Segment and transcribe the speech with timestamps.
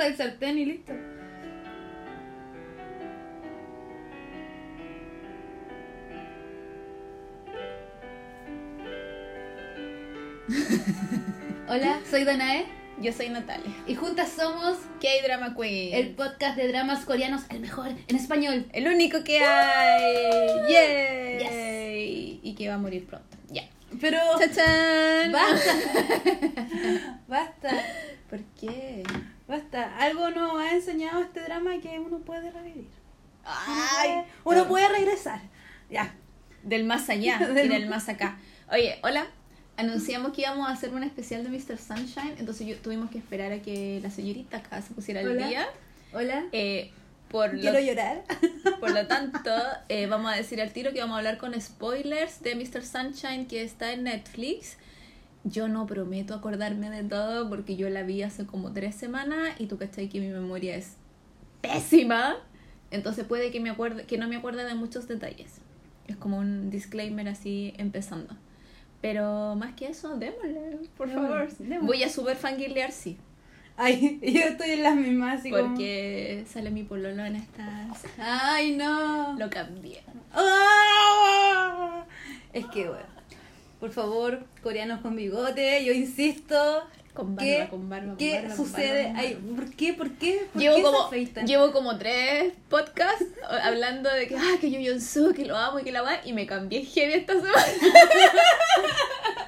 [0.00, 0.92] el sartén y listo.
[11.68, 12.66] Hola, soy Danae
[13.00, 13.70] Yo soy Natalia.
[13.86, 15.94] y juntas somos K-Drama Queen.
[15.94, 18.66] el podcast de dramas coreanos, el mejor en español.
[18.72, 20.72] El único que hay.
[21.40, 22.40] ¡Yay!
[22.42, 23.36] Y que va a morir pronto.
[23.50, 23.68] Ya.
[24.00, 25.32] Pero ¡Chachán!
[25.32, 25.74] basta,
[27.28, 27.70] basta,
[28.28, 29.02] ¿Por qué?
[29.48, 29.96] Basta.
[29.98, 32.88] Algo nos ha enseñado este drama que uno puede revivir.
[33.44, 34.22] ¡Ay!
[34.44, 35.40] Uno puede regresar.
[35.90, 36.14] Ya.
[36.62, 38.38] Del más allá Del- y del más acá.
[38.70, 39.26] Oye, hola.
[39.76, 41.78] Anunciamos que íbamos a hacer un especial de Mr.
[41.78, 45.46] Sunshine, entonces yo, tuvimos que esperar a que la señorita acá se pusiera al Hola.
[45.46, 45.68] día.
[46.12, 46.46] Hola.
[46.50, 46.90] Eh,
[47.30, 48.24] por, lo, Quiero llorar.
[48.80, 49.52] por lo tanto,
[49.88, 52.82] eh, vamos a decir al tiro que vamos a hablar con spoilers de Mr.
[52.84, 54.78] Sunshine que está en Netflix.
[55.50, 59.66] Yo no prometo acordarme de todo porque yo la vi hace como tres semanas y
[59.66, 60.96] tú cachai que mi memoria es
[61.60, 62.36] pésima.
[62.90, 65.60] Entonces puede que, me acuerde, que no me acuerde de muchos detalles.
[66.06, 68.34] Es como un disclaimer así empezando.
[69.00, 71.48] Pero más que eso, démosle, por favor.
[71.58, 71.78] démosle.
[71.86, 73.16] Voy a super fangirlear, sí.
[73.76, 78.04] Ay, yo estoy en las mismas así como- Porque sale mi pololo en estas...
[78.18, 79.38] Ay, no.
[79.38, 80.02] Lo cambié.
[80.32, 82.04] ¡Ah!
[82.52, 83.17] Es que bueno.
[83.80, 86.84] Por favor, coreanos con bigote, yo insisto.
[87.14, 89.04] Con barba, ¿Qué, con barba, con ¿qué barba, con sucede?
[89.06, 89.34] barba, Ay.
[89.56, 89.92] ¿Por qué?
[89.94, 90.46] ¿Por qué?
[90.52, 91.46] ¿Por Llevo qué se como, afeitan?
[91.48, 93.24] llevo como tres podcasts
[93.62, 96.32] hablando de que, ah, que yo Yonsu, que lo amo y que la va y
[96.32, 97.54] me cambié heavy esta semana.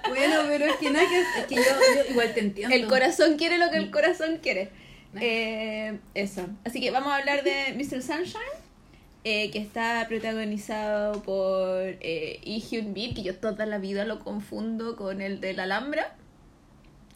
[0.09, 2.75] Bueno, pero es que nada que es que yo, yo igual te entiendo.
[2.75, 4.71] El corazón quiere lo que el corazón quiere.
[5.21, 6.47] Eh, eso.
[6.65, 8.03] Así que vamos a hablar de Mr.
[8.03, 8.41] Sunshine,
[9.25, 14.19] eh, que está protagonizado por eh, Lee Hyun Bin, que yo toda la vida lo
[14.21, 16.15] confundo con el de la Alhambra.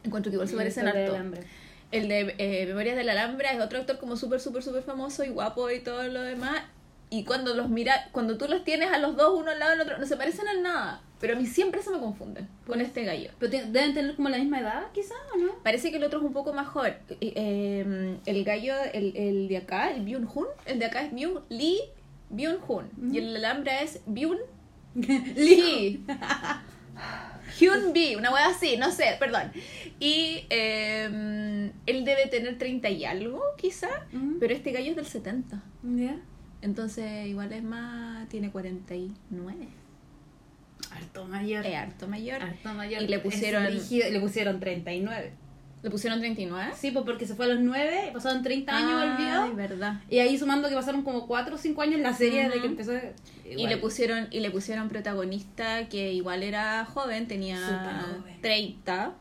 [0.03, 1.17] Encuentro que igual se parecen harto.
[1.93, 5.25] El de eh, Memorias de la Alhambra es otro actor como súper, súper, súper famoso
[5.25, 6.63] y guapo y todo lo demás.
[7.11, 9.83] Y cuando los mira, cuando tú los tienes a los dos, uno al lado del
[9.83, 11.01] otro, no se parecen en nada.
[11.21, 13.31] Pero a mí siempre se me confunden con este gallo.
[13.39, 15.55] Pero te- deben tener como la misma edad, quizás, ¿o no?
[15.63, 16.89] Parece que el otro es un poco mejor.
[16.89, 21.13] Eh, eh, el gallo, el, el de acá, el Byun Hun, el de acá es
[21.15, 21.79] Byun Lee
[22.31, 23.13] Byun Hun.
[23.15, 24.39] Y el Alhambra es Byun
[24.95, 26.05] Lee.
[27.59, 29.53] Hyun B, una wea así, no sé, perdón.
[30.01, 34.37] Y eh, él debe tener 30 y algo, quizá, Mm.
[34.41, 35.63] pero este gallo es del 70.
[35.83, 36.17] ¿Ya?
[36.63, 39.69] Entonces, igual es más, tiene 49.
[40.91, 41.67] Harto mayor.
[41.67, 42.43] Es harto mayor.
[42.43, 43.03] Harto mayor.
[43.03, 45.33] Y le pusieron- le pusieron 39.
[45.85, 46.73] ¿Le pusieron 39?
[46.75, 50.01] Sí, pues porque se fue a los 9, pasaron 30 años el Ay, verdad.
[50.09, 52.61] Y ahí sumando que pasaron como 4 o 5 años la serie desde Ujú.
[52.63, 52.93] que empezó.
[53.45, 58.41] Y le pusieron y le pusieron protagonista que igual era joven, tenía joven.
[58.41, 59.13] 30.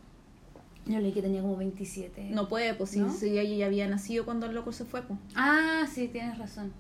[0.86, 2.30] Yo leí que tenía como 27.
[2.30, 3.12] No puede, pues si, ¿No?
[3.12, 5.20] si ella ya había nacido cuando el loco se fue, pues.
[5.36, 6.72] Ah, sí, tienes razón.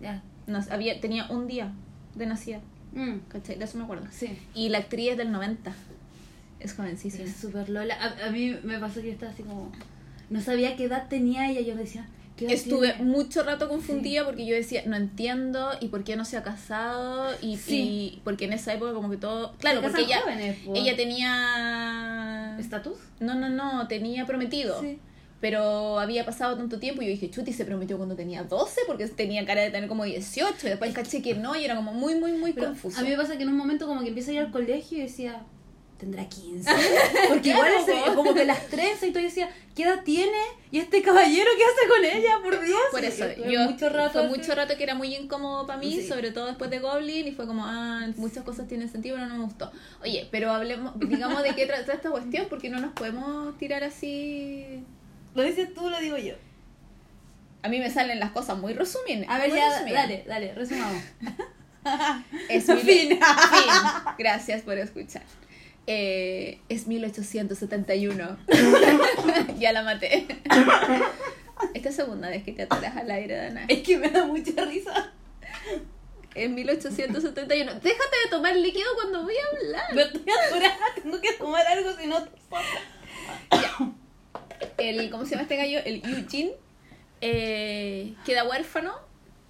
[0.00, 0.20] Ya.
[0.70, 1.72] Había, tenía un día
[2.16, 2.60] de nacida,
[2.92, 3.56] Mm, ¿cachai?
[3.56, 4.06] De eso me acuerdo.
[4.10, 4.36] sí.
[4.54, 5.72] Y la actriz es del 90.
[6.60, 7.24] Es jovencísima.
[7.24, 7.94] Es súper lola.
[7.94, 9.70] A, a mí me pasó que yo estaba así como.
[10.30, 11.60] No sabía qué edad tenía ella.
[11.60, 12.06] Yo decía.
[12.36, 13.04] ¿qué Estuve tiene?
[13.10, 17.34] mucho rato confundida porque yo decía, no entiendo y por qué no se ha casado
[17.42, 17.80] y, Sí.
[18.14, 19.54] y porque en esa época como que todo...
[19.58, 22.56] Claro, porque ella, jóvenes, ella tenía...
[22.58, 22.96] ¿Estatus?
[23.20, 24.80] No, no, no, tenía prometido.
[24.80, 25.00] Sí.
[25.40, 29.06] Pero había pasado tanto tiempo y yo dije, Chuti se prometió cuando tenía 12 porque
[29.08, 32.16] tenía cara de tener como 18 y después caché que no y era como muy,
[32.16, 32.98] muy, muy confuso.
[32.98, 34.98] A mí me pasa que en un momento como que empiezo a ir al colegio
[34.98, 35.42] y decía,
[35.98, 36.70] tendrá 15.
[37.28, 37.72] Porque igual
[38.06, 38.14] po.
[38.14, 40.38] como que las tres y todo yo decía, ¿qué edad tiene?
[40.70, 42.38] ¿Y este caballero qué hace con ella?
[42.42, 42.78] Por Dios.
[42.90, 44.38] Por eso, yo mucho rato fue así.
[44.38, 46.06] mucho rato que era muy incómodo para mí, Sí.
[46.08, 49.36] sobre todo después de Goblin, y fue como, ah, muchas cosas tienen sentido, pero no
[49.36, 49.70] me gustó.
[50.02, 54.84] Oye, pero hablemos, digamos de qué trata esta cuestión, porque no nos podemos tirar así...
[55.34, 56.34] Lo dices tú, lo digo yo.
[57.62, 59.26] A mí me salen las cosas muy resumidas.
[59.28, 60.02] A ver, ya, resumidas.
[60.02, 61.02] dale, dale, resumamos.
[62.48, 62.76] Es Fin.
[62.84, 63.18] fin.
[64.18, 65.22] Gracias por escuchar.
[65.90, 68.38] Eh, es 1871.
[69.58, 70.26] ya la maté.
[71.72, 73.64] Esta es segunda vez que te atoras al aire, Dana.
[73.68, 75.12] Es que me da mucha risa.
[76.34, 77.72] En 1871.
[77.72, 79.94] Déjate de tomar líquido cuando voy a hablar.
[79.94, 82.22] Me estoy atorada, tengo que tomar algo si no...
[84.76, 85.80] El, ¿Cómo se llama este gallo?
[85.86, 86.52] El Eugene.
[87.22, 89.07] eh, queda huérfano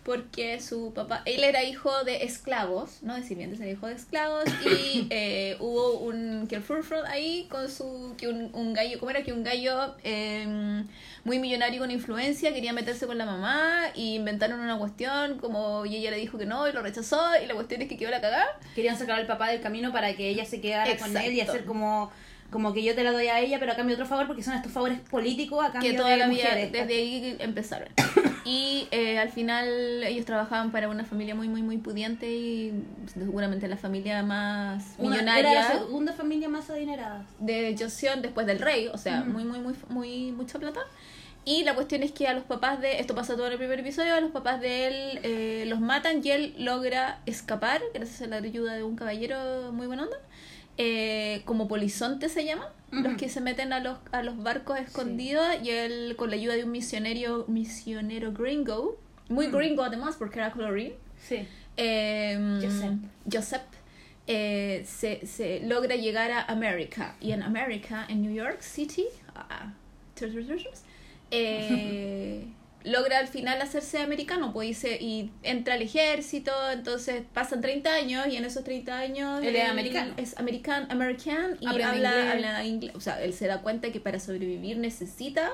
[0.08, 4.44] porque su papá, él era hijo de esclavos, no de sirvientes, era hijo de esclavos
[4.64, 9.34] y eh, hubo un Furfront ahí con su que un, un gallo, ¿cómo era que
[9.34, 10.82] un gallo eh,
[11.24, 15.96] muy millonario con influencia quería meterse con la mamá y inventaron una cuestión como y
[15.96, 18.22] ella le dijo que no y lo rechazó y la cuestión es que quedó la
[18.22, 18.58] cagada.
[18.74, 21.66] Querían sacar al papá del camino para que ella se quedara con él y hacer
[21.66, 22.10] como
[22.50, 24.54] como que yo te la doy a ella, pero a cambio otro favor porque son
[24.54, 26.72] estos favores políticos a cambio que toda de la vida, mujeres.
[26.72, 27.88] desde ahí empezaron.
[28.44, 29.68] Y eh, al final
[30.04, 32.72] ellos trabajaban para una familia muy, muy, muy pudiente y
[33.12, 37.26] seguramente la familia más Una- millonaria Era la segunda familia más adinerada.
[37.38, 39.30] de Joseon después del rey, o sea, Ujú.
[39.32, 40.80] muy, muy, muy, muy, mucha plata.
[41.44, 43.80] Y la cuestión es que a los papás de, esto pasa todo en el primer
[43.80, 48.26] episodio, a los papás de él eh, los matan y él logra escapar gracias a
[48.26, 50.16] la ayuda de un caballero muy buena onda.
[50.80, 53.02] Eh, como polizonte se llama, Ujú.
[53.02, 56.54] los que se meten a los, a los barcos escondidos y él con la ayuda
[56.54, 58.96] de un misionero, misionero gringo,
[59.28, 59.56] muy Mm.
[59.56, 61.46] gringo además porque era colorín, Sí.
[61.76, 62.92] eh, Joseph.
[63.30, 63.62] Joseph,
[64.28, 67.16] eh, se, se logra llegar a América.
[67.20, 69.72] Y en América, en New York City, ah,
[72.84, 76.52] logra al final hacerse americano pues, y, se- y entra al ejército.
[76.72, 79.42] Entonces pasan 30 años y en esos 30 años.
[79.44, 80.14] Él es americano.
[80.16, 82.34] Es american, american y Aprende habla, inglés.
[82.34, 82.94] habla inglés.
[82.96, 85.50] O sea, él se da cuenta que para sobrevivir necesita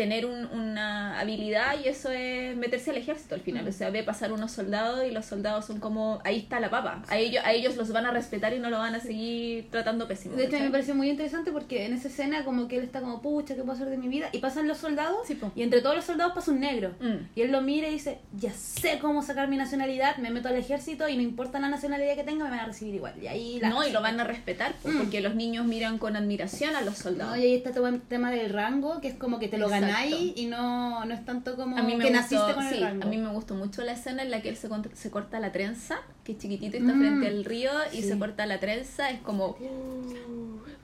[0.00, 3.64] tener un- una habilidad y eso es meterse al ejército al final.
[3.64, 3.68] Mm.
[3.68, 7.02] O sea, ve pasar unos soldados y los soldados son como, ahí está la papa.
[7.08, 10.08] A ellos, a ellos los van a respetar y no lo van a seguir tratando
[10.08, 10.36] pésimo.
[10.36, 13.20] De hecho, me pareció muy interesante porque en esa escena como que él está como,
[13.20, 14.30] pucha, ¿qué puedo hacer de mi vida?
[14.32, 16.94] Y pasan los soldados Sí, y entre todos los soldados pasa un negro.
[17.00, 17.16] Mm.
[17.36, 20.56] Y él lo mira y dice, ya sé cómo sacar mi nacionalidad, me meto al
[20.56, 23.14] ejército y no importa la nacionalidad que tenga, me van a recibir igual.
[23.22, 23.68] Y ahí la...
[23.68, 24.96] No, y lo van a respetar Mm.
[24.98, 27.36] porque los niños miran con admiración a los soldados.
[27.36, 29.66] No, y ahí está todo el tema del rango, que es como que te lo
[29.66, 29.86] Exacto.
[29.92, 32.74] Ganáis y no, no es tanto como a mí me que gustó, naciste con sí,
[32.76, 33.02] el rango.
[33.04, 35.52] a mí me gustó mucho la escena en la que él se, se corta la
[35.52, 36.98] trenza, que es chiquitito y está Mm.
[37.00, 39.56] frente al río y se corta la trenza, es como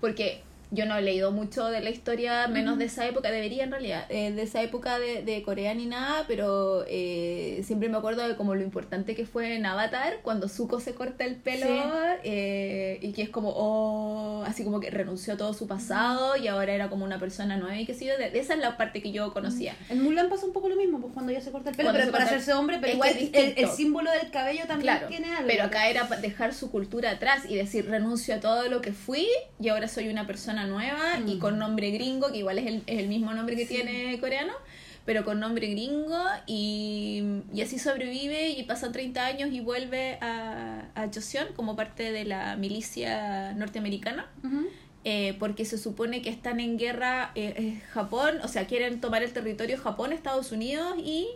[0.01, 3.71] porque yo no he leído mucho de la historia, menos de esa época, debería en
[3.71, 8.27] realidad, eh, de esa época de, de Corea ni nada, pero eh, siempre me acuerdo
[8.27, 11.81] de como lo importante que fue en Avatar, cuando Zuko se corta el pelo Sí.
[12.25, 16.49] eh, y que es como, oh, así como que renunció a todo su pasado y
[16.49, 19.01] ahora era como una persona nueva y que sé yo, de- esa es la parte
[19.03, 19.75] que yo conocía.
[19.89, 22.01] En Mulan pasa un poco lo mismo, pues cuando ya se corta el pelo, Cuando
[22.01, 25.47] pero para el- hacerse hombre, pero igual el, símbolo del cabello también Claro, tiene algo.
[25.49, 29.27] pero acá era dejar su cultura atrás y decir renuncio a todo lo que fui
[29.61, 31.39] y ahora soy una persona nueva y Mm.
[31.39, 33.75] con nombre gringo, que igual es el, es el mismo nombre que Sí.
[33.75, 34.53] tiene coreano,
[35.05, 37.23] pero con nombre gringo y,
[37.55, 42.25] y así sobrevive y pasan 30 años y vuelve a, a Joseon como parte de
[42.25, 44.27] la milicia norteamericana.
[45.09, 49.23] Eh, porque se supone que están en guerra eh, eh, Japón, o sea, quieren tomar
[49.23, 51.29] el territorio Japón, Estados Unidos y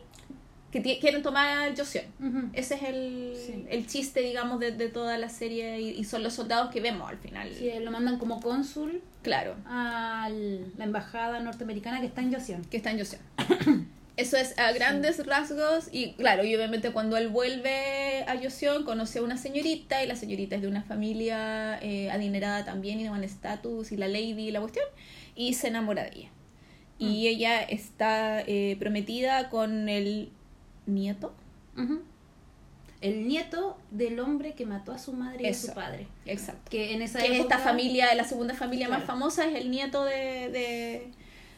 [0.70, 2.04] que quieren tomar Joseon.
[2.52, 3.64] Ese es el, Sí.
[3.70, 7.08] el chiste, digamos, de, de toda la serie y, y son los soldados que vemos
[7.10, 7.50] al final.
[7.52, 10.30] Sí, lo mandan como cónsul Claro, a
[10.78, 12.64] la embajada norteamericana que está en Joseon.
[12.64, 13.20] que está en Joseon.
[14.16, 19.18] Eso es a grandes rasgos y claro, y obviamente cuando él vuelve a Joseon conoce
[19.18, 23.08] a una señorita y la señorita es de una familia eh, adinerada también y de
[23.08, 24.84] buen estatus y la lady y la cuestión
[25.34, 26.28] y se enamora de ella.
[26.98, 30.28] Y ella está eh, prometida con el
[30.94, 31.34] nieto.
[33.00, 36.06] El nieto del hombre que mató a su madre y a su padre.
[36.26, 36.70] Exacto.
[36.70, 40.04] Que en esa que es esta familia, la segunda familia más famosa es el nieto
[40.04, 41.10] de, de,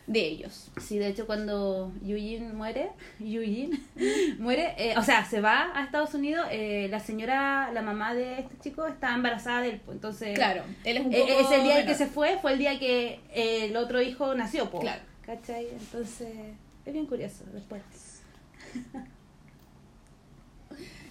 [0.06, 0.70] de ellos.
[0.80, 2.90] Sí, de hecho cuando Eugene muere,
[3.20, 3.80] Eugene
[4.38, 8.40] muere, eh, o sea, se va a Estados Unidos, eh, la señora, la mamá de
[8.40, 10.34] este chico está embarazada de él, pues, entonces...
[10.36, 11.98] Claro, él es un eh, poco ese el día en que menor.
[11.98, 14.82] se fue, fue el día que el otro hijo nació, pues.
[14.82, 15.02] Claro.
[15.22, 15.68] ¿Cachai?
[15.70, 16.28] Entonces,
[16.84, 17.82] es bien curioso después.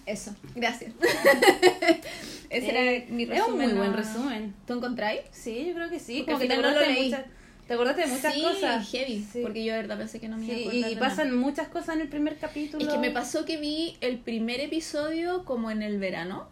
[0.06, 0.92] Eso, gracias.
[2.50, 3.52] Ese Eh, era mi es resumen.
[3.70, 4.54] un muy buen resumen.
[4.66, 5.20] ¿Tú encontráis?
[5.30, 6.18] Sí, yo creo que sí.
[6.26, 7.10] Porque Como que te no lo acordaste, de leí.
[7.10, 7.24] muchas,
[7.68, 8.90] te acordaste de muchas sí, cosas.
[8.90, 9.40] heavy, Sí.
[9.42, 11.40] porque yo de verdad pensé que no me iba a Sí, y pasan nada.
[11.40, 12.84] muchas cosas en el primer capítulo.
[12.84, 16.48] Es que me pasó que vi el primer episodio como en el verano,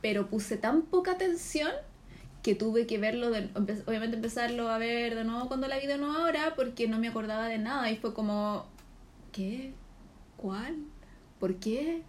[0.00, 1.70] pero puse tan poca atención
[2.42, 3.48] que tuve que verlo, de,
[3.86, 7.08] obviamente empezarlo a ver de nuevo cuando la vi de nuevo ahora porque no me
[7.08, 8.66] acordaba de nada y fue como,
[9.32, 9.72] ¿qué?
[10.36, 10.76] ¿Cuál?
[11.38, 12.02] ¿Por qué?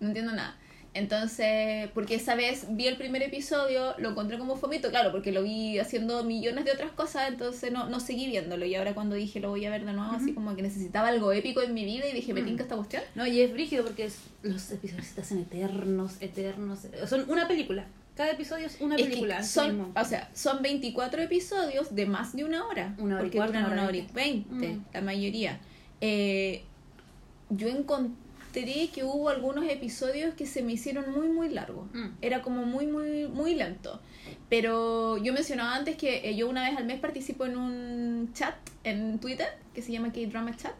[0.00, 0.56] No entiendo nada.
[0.94, 5.42] Entonces, porque esa vez vi el primer episodio, lo encontré como fomito, claro, porque lo
[5.42, 8.64] vi haciendo millones de otras cosas, entonces no, no seguí viéndolo.
[8.64, 11.32] Y ahora cuando dije lo voy a ver de nuevo, así como que necesitaba algo
[11.32, 12.46] épico en mi vida y dije, me Mm.
[12.46, 13.02] tinca esta cuestión.
[13.14, 16.78] No, y es brígido porque es- los episodios se hacen eternos, eternos.
[17.06, 17.84] Son una película.
[18.16, 19.42] Cada episodio es una Es que película.
[19.42, 22.94] son, o sea, son 24 episodios de más de una hora.
[22.96, 24.48] Una hora y porque duran una hora y veinte.
[24.48, 24.84] veinte, Mm.
[24.94, 25.60] la mayoría.
[26.00, 26.62] Eh,
[27.50, 28.16] yo encontré
[28.64, 31.88] que hubo algunos episodios que se me hicieron muy, muy largos.
[31.92, 32.06] Mm.
[32.22, 34.00] Era como muy, muy, muy lento.
[34.48, 38.54] Pero yo mencionaba antes que eh, yo una vez al mes participo en un chat
[38.84, 40.74] en Twitter que se llama K-Drama Chat.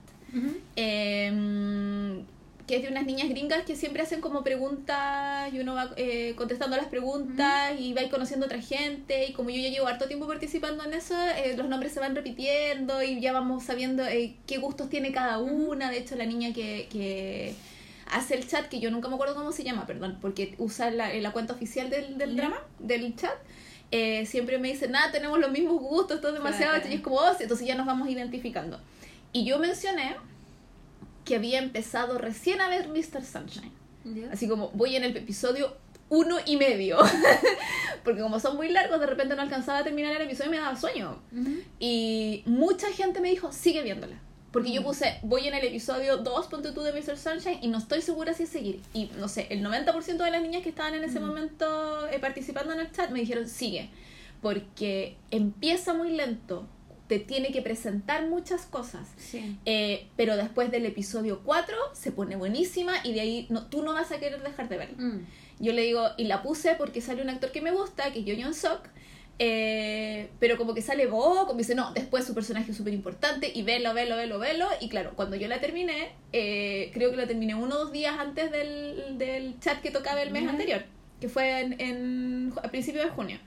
[0.77, 2.23] Eh,
[2.67, 6.35] que es de unas niñas gringas que siempre hacen como preguntas y uno va eh,
[6.37, 9.87] contestando las preguntas y va a ir conociendo otra gente y como yo ya llevo
[9.87, 14.05] harto tiempo participando en eso, eh, los nombres se van repitiendo y ya vamos sabiendo
[14.05, 15.91] eh, qué gustos tiene cada una.
[15.91, 17.55] De hecho, la niña que, que
[18.11, 21.13] hace el chat, que yo nunca me acuerdo cómo se llama, perdón, porque usa la,
[21.15, 23.35] la cuenta oficial del, del drama, del chat.
[23.93, 26.89] eh, siempre me dice, nada, tenemos los mismos gustos, todo es demasiado, Claro.
[26.91, 28.81] y es como, oh, sí", entonces ya nos vamos identificando.
[29.33, 30.17] Y yo mencioné
[31.27, 33.23] que había empezado recién a ver Mr.
[33.23, 33.73] Sunshine.
[34.33, 35.77] Así como voy en el episodio
[36.09, 36.99] uno y medio.
[38.05, 40.59] Porque como son muy largos, de repente no alcanzaba a terminar el episodio y me
[40.61, 41.19] daba sueño.
[41.81, 44.17] Y mucha gente me dijo, sigue viéndola.
[44.53, 44.85] Porque yo Mm.
[44.85, 47.19] puse, voy en el episodio 2, ponte tú de Mr.
[47.19, 48.81] Sunshine, y no estoy segura si seguir.
[48.95, 51.27] Y no sé, el 90% de las niñas que estaban en ese Mm.
[51.27, 53.91] momento eh, participando en el chat me dijeron, sigue.
[54.41, 56.67] Porque empieza muy lento,
[57.09, 59.09] te tiene que presentar muchas cosas.
[59.17, 59.57] Sí.
[59.65, 63.93] Eh, pero después del episodio 4 se pone buenísima y de ahí no, tú no
[63.95, 64.97] vas a querer dejar de verla.
[64.99, 65.27] Mm.
[65.61, 68.25] Yo le digo, y la puse porque sale un actor que me gusta, que es
[68.27, 68.81] Yo Yeon Sok,
[69.39, 73.51] eh, pero como que sale Bo, como dice, no, después su personaje es súper importante
[73.55, 74.67] y velo, velo, velo, velo.
[74.81, 78.19] Y claro, cuando yo la terminé, eh, creo que la terminé uno o dos días
[78.19, 80.85] antes del, del chat que tocaba el mes anterior,
[81.21, 83.39] que fue en, en- a principios de junio.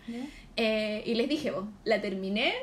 [0.56, 2.54] Eh, y les dije, vos, la terminé.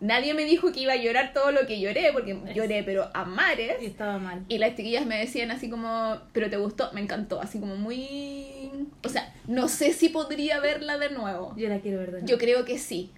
[0.00, 3.24] Nadie me dijo que iba a llorar todo lo que lloré, porque lloré, pero a
[3.24, 3.76] mares.
[3.82, 4.44] Y estaba mal.
[4.48, 8.70] Y las chiquillas me decían así como, pero te gustó, me encantó, así como muy...
[9.04, 11.54] O sea, no sé si podría verla de nuevo.
[11.56, 12.26] Yo la quiero ver de nuevo.
[12.26, 13.10] Yo creo que sí.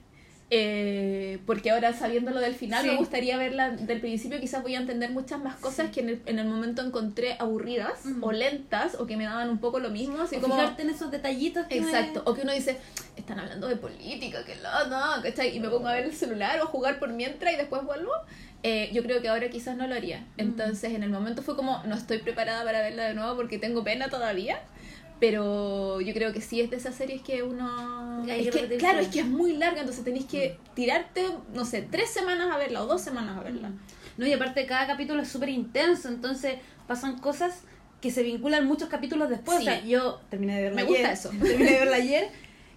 [0.55, 2.91] Eh, porque ahora sabiendo lo del final Sí.
[2.91, 6.23] me gustaría verla del principio, quizás voy a entender muchas más cosas que en el,
[6.27, 10.21] en el momento encontré aburridas o lentas o que me daban un poco lo mismo,
[10.21, 10.57] así O como...
[10.57, 12.77] fijarte en esos detallitos que me- Exacto, o que uno dice,
[13.17, 15.57] están hablando de política, que lado, ¿cachai?
[15.57, 18.13] Y me pongo a ver el celular o a jugar por mientras y después vuelvo.
[18.63, 20.19] Eh, yo creo que ahora quizás no lo haría.
[20.21, 20.25] Mm.
[20.41, 23.83] Entonces, en el momento fue como, no estoy preparada para verla de nuevo porque tengo
[23.85, 24.61] pena todavía.
[25.23, 28.25] Pero yo creo que sí es de esas series que uno...
[28.27, 31.25] Es que claro, es que es muy larga, entonces tenéis que tirarte,
[31.55, 33.71] no sé, tres semanas a verla o dos semanas a verla.
[34.17, 36.57] No, y aparte cada capítulo es súper intenso, entonces
[36.89, 37.63] pasan cosas
[38.01, 39.59] que se vinculan muchos capítulos después.
[39.59, 39.63] Sí.
[39.63, 41.13] O sea, yo terminé de verla Me gusta ayer.
[41.13, 41.29] eso.
[41.41, 42.29] Terminé de verla ayer.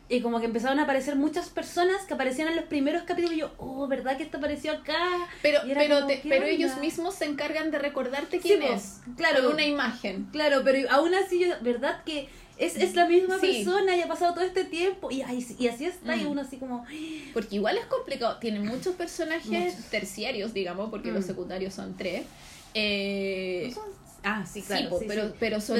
[0.07, 3.39] Y como que empezaron a aparecer muchas personas que aparecían en los primeros capítulos y
[3.39, 4.95] yo, oh, ¿verdad que esto apareció acá?
[5.41, 8.61] Pero, Y pero, como, te- ¿qué pero ellos mismos se encargan de recordarte Sí, quién
[8.61, 8.99] po, es.
[9.17, 9.43] claro.
[9.43, 10.27] Con una imagen.
[10.31, 13.63] Claro, pero aún así, yo, ¿verdad que es, es la misma Sí.
[13.63, 15.09] persona y ha pasado todo este tiempo?
[15.09, 15.23] Y,
[15.57, 16.27] y así está, y Mm.
[16.27, 16.85] uno así como,
[17.33, 18.37] Porque igual es complicado.
[18.37, 19.85] Tiene muchos personajes Muchos.
[19.89, 21.15] terciarios, digamos, porque Mm.
[21.15, 22.25] los secundarios son tres.
[22.75, 23.73] Eh,
[24.25, 24.89] ah, sí, sí, claro.
[24.89, 25.35] po, sí, pero, sí.
[25.39, 25.77] pero son,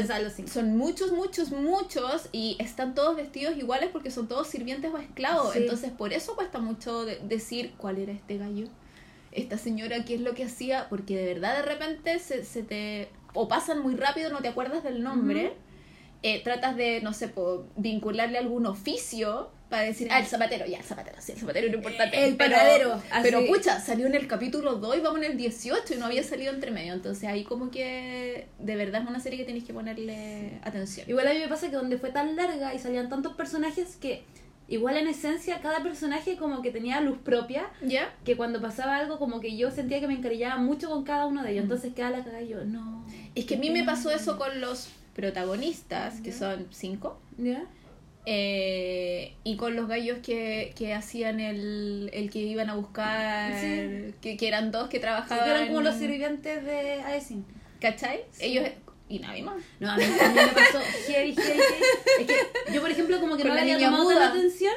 [0.78, 5.56] muchos, muchos, muchos y están todos vestidos iguales porque son todos sirvientes o esclavos.
[5.56, 8.68] Entonces, por eso cuesta mucho de- decir cuál era este gallo,
[9.32, 13.10] esta señora, qué es lo que hacía, porque de verdad de repente se, se te.
[13.34, 15.54] o pasan muy rápido, no te acuerdas del nombre.
[16.25, 20.79] Eh, tratas de, no sé, po, vincularle algún oficio para decir, ah, el zapatero, ya,
[20.79, 22.25] el zapatero, sí, el zapatero era importante.
[22.25, 23.22] El pero, panadero, así.
[23.22, 26.24] Pero pucha, salió en el capítulo 2 y vamos en el 18 y no había
[26.24, 26.94] salido entre medio.
[26.94, 31.08] Entonces ahí como que de verdad es una serie que tenéis que ponerle atención.
[31.08, 34.24] Igual a mí me pasa que donde fue tan larga y salían tantos personajes que
[34.67, 38.12] igual en esencia cada personaje como que tenía luz propia, ¿Ya?
[38.24, 41.44] que cuando pasaba algo como que yo sentía que me encariñaba mucho con cada uno
[41.44, 43.05] de ellos, entonces cada la cagada yo, no.
[43.36, 46.38] Es que a mí me pasó eso con los protagonistas, que Ya.
[46.38, 47.64] son cinco, ¿Ya?
[48.26, 54.14] eh, y con los gallos que, que hacían el, el que iban a buscar, Sí.
[54.22, 55.44] que, que eran dos que Sí, trabajaban.
[55.46, 57.46] que eran como los sirvientes de Aesin.
[57.80, 58.22] ¿Cachai?
[58.32, 58.46] Sí.
[58.46, 58.70] Ellos...
[59.08, 59.58] Y nadie más.
[59.80, 61.62] No, a mí, a mí me pasó heavy, heavy, heavy.
[62.22, 64.16] Es que yo, por ejemplo, como que Con no la le había niña tomado muda.
[64.20, 64.74] tanta atención.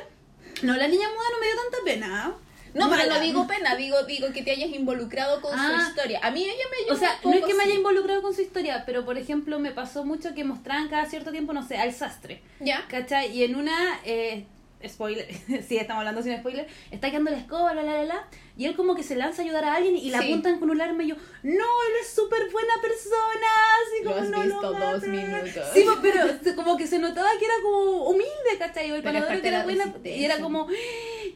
[0.62, 2.35] No, la niña muda no me dio tanta pena.
[2.75, 5.75] No, pero no digo pena, digo, digo que te hayas involucrado con Ah.
[5.82, 6.20] su historia.
[6.22, 8.40] A mí ella me O sea, un no es que me haya involucrado con su
[8.42, 11.92] historia, pero por ejemplo me pasó mucho que mostraban cada cierto tiempo, no sé, al
[11.92, 12.42] sastre.
[12.60, 12.84] ¿Ya?
[12.88, 13.37] ¿Cachai?
[13.37, 14.44] Y en una, eh,
[14.87, 15.26] spoiler,
[15.68, 18.76] sí, estamos hablando sin spoiler, está quedando la escoba, la, la, la, la, y él
[18.76, 20.26] como que se lanza a ayudar a alguien y la Sí.
[20.28, 23.46] apuntan con un arma y yo, no, él es súper buena persona,
[23.86, 25.10] así Lo como has no visto lo dos maten".
[25.12, 25.64] minutos.
[25.72, 28.90] Sí, pues, pero como que se notaba que era como humilde, ¿cachai?
[28.90, 30.66] O el panadero que era buena, y era como,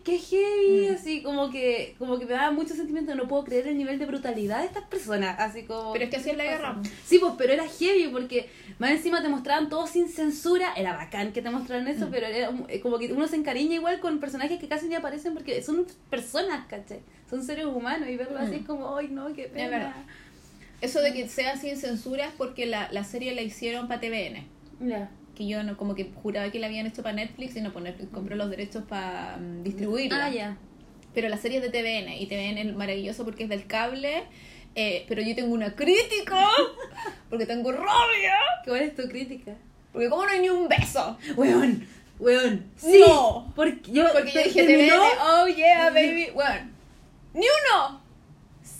[0.04, 0.94] qué heavy, Mm.
[0.94, 4.06] así como que, como que me daba mucho sentimiento, no puedo creer el nivel de
[4.06, 5.92] brutalidad de estas personas, así como...
[5.92, 6.76] Pero es que así es la ¿qué guerra.
[7.06, 8.50] Sí, pues, pero era heavy porque
[8.80, 10.72] más encima te mostraban todo sin censura.
[10.76, 12.10] Era bacán que te mostraran eso, Mm.
[12.10, 15.34] pero era eh, como que uno se encariña igual con personajes que casi ni aparecen
[15.34, 17.00] porque son personas, ¿cachai?
[17.30, 18.60] Son seres humanos y verlo así Mm.
[18.60, 19.70] es como, ay, no, qué verdad.
[19.94, 20.06] pena.
[20.80, 24.44] Eso de que sea sin censura es porque la, la serie la hicieron para TVN.
[24.80, 25.10] Ya.
[25.36, 27.84] Que yo no, como que juraba que la habían hecho para Netflix y no, pues
[27.84, 30.26] Netflix compró los derechos para mm, distribuirla.
[30.26, 30.56] Ah, ya.
[31.14, 34.24] Pero la serie es de TVN y TVN es maravilloso porque es del cable
[34.74, 36.48] Eh, pero yo tengo una crítica,
[37.30, 39.52] porque tengo rabia, ¿Cuál es tu crítica?
[39.92, 41.18] porque como no hay ni un beso.
[41.36, 41.86] Weón,
[42.18, 42.64] weón.
[42.76, 43.02] Sí.
[43.06, 43.52] No.
[43.54, 44.90] Porque yo, Porque yo dije, viene,
[45.20, 46.28] oh yeah, baby.
[46.34, 46.70] Bueno,
[47.34, 48.00] ni uno.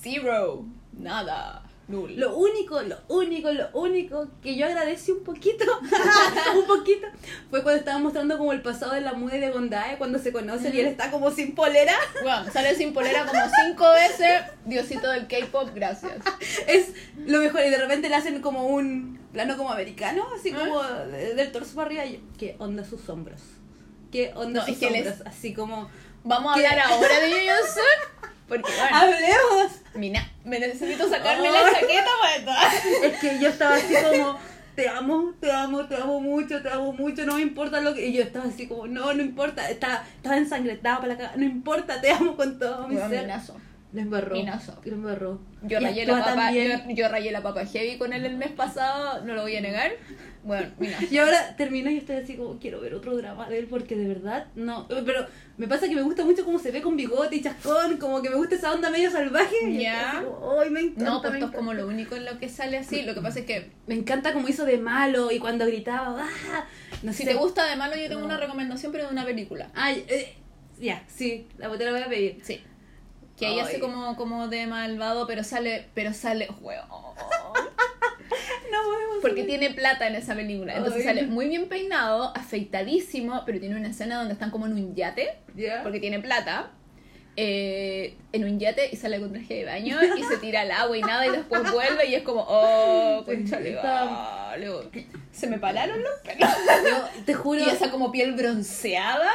[0.02, 0.64] Zero.
[0.92, 1.62] Nada.
[1.88, 2.14] Null.
[2.18, 5.64] Lo único, lo único, lo único que yo agradecí un poquito,
[6.56, 7.09] un poquito,
[7.50, 10.75] fue cuando estaba mostrando como el pasado de la mude de Gondae, cuando se conocen
[10.75, 11.92] y él está como sin polera.
[12.23, 14.42] Bueno, sale sin polera como cinco veces.
[14.64, 16.14] Diosito del K-pop, gracias.
[16.68, 17.61] Es lo mejor.
[17.66, 20.61] Y de repente le hacen como un plano como americano, así ¿Ah?
[20.61, 22.06] como de- del torso para arriba.
[22.06, 23.40] y yo, ¿Qué onda sus hombros?
[24.12, 25.21] ¿Qué onda No, sus que hombros?
[25.26, 25.90] Así como,
[26.25, 26.66] Vamos a ¿Qué?
[26.68, 28.21] hablar ahora de Yoyon Sun.
[28.52, 29.80] Porque, bueno, ¡hablemos!
[29.94, 32.11] mina, me necesito sacarme la chaqueta
[32.44, 32.73] para.
[33.06, 34.38] Es que yo estaba así como,
[34.76, 38.06] te amo, te amo, te amo mucho, te amo mucho, no me importa lo que...
[38.09, 41.44] Y yo estaba así como, no, no importa, estaba, estaba ensangrentada para la cagada, no
[41.44, 43.23] importa, te amo con todo mi Weón, ser.
[43.23, 43.56] minazo.
[43.94, 44.80] Lo embarró, Minazo.
[44.85, 45.40] lo embarró.
[45.62, 48.50] Yo Y rayé, la papa, yo, yo rayé la papa heavy con él el mes
[48.50, 49.92] pasado, no lo voy a negar.
[50.44, 50.99] Bueno, mira.
[51.08, 54.08] Y ahora termino y estoy así como, quiero ver otro drama de él porque de
[54.08, 54.88] verdad, no.
[54.88, 58.20] Pero me pasa que me gusta mucho cómo se ve con bigote y chascón, como
[58.22, 59.54] que me gusta esa onda medio salvaje.
[59.80, 60.25] Ya.
[60.61, 61.04] "Ay, me encanta.
[61.04, 61.56] No, pues esto es encanta".
[61.58, 63.02] como lo único en lo que sale así.
[63.02, 66.64] Lo que pasa es que Me encanta como hizo de malo y cuando gritaba, ¡ah!
[67.04, 68.26] No si te gusta de malo, yo tengo No.
[68.26, 69.70] una recomendación, pero de una película.
[69.75, 70.34] Ay, eh,
[70.80, 72.38] ya, sí, la te la voy a pedir.
[72.42, 72.61] Sí.
[73.37, 76.87] Que ella hace como, como de malvado, pero sale, pero sale, weón.
[78.73, 79.17] No podemos.
[79.21, 80.75] Porque tiene plata en esa película.
[80.76, 81.14] Entonces Ay.
[81.14, 85.29] sale muy bien peinado, afeitadísimo, pero tiene una escena donde están como en un yate,
[85.55, 85.83] Ya.
[85.83, 86.71] porque tiene plata.
[87.35, 90.99] eh, en un yate y sale con traje de baño y se tira al agua
[90.99, 94.69] y nada y después vuelve y es como, oh, vale,
[95.33, 96.50] se me pararon los pelos.
[97.17, 97.61] Yo te juro.
[97.61, 99.31] Y esa como piel bronceada,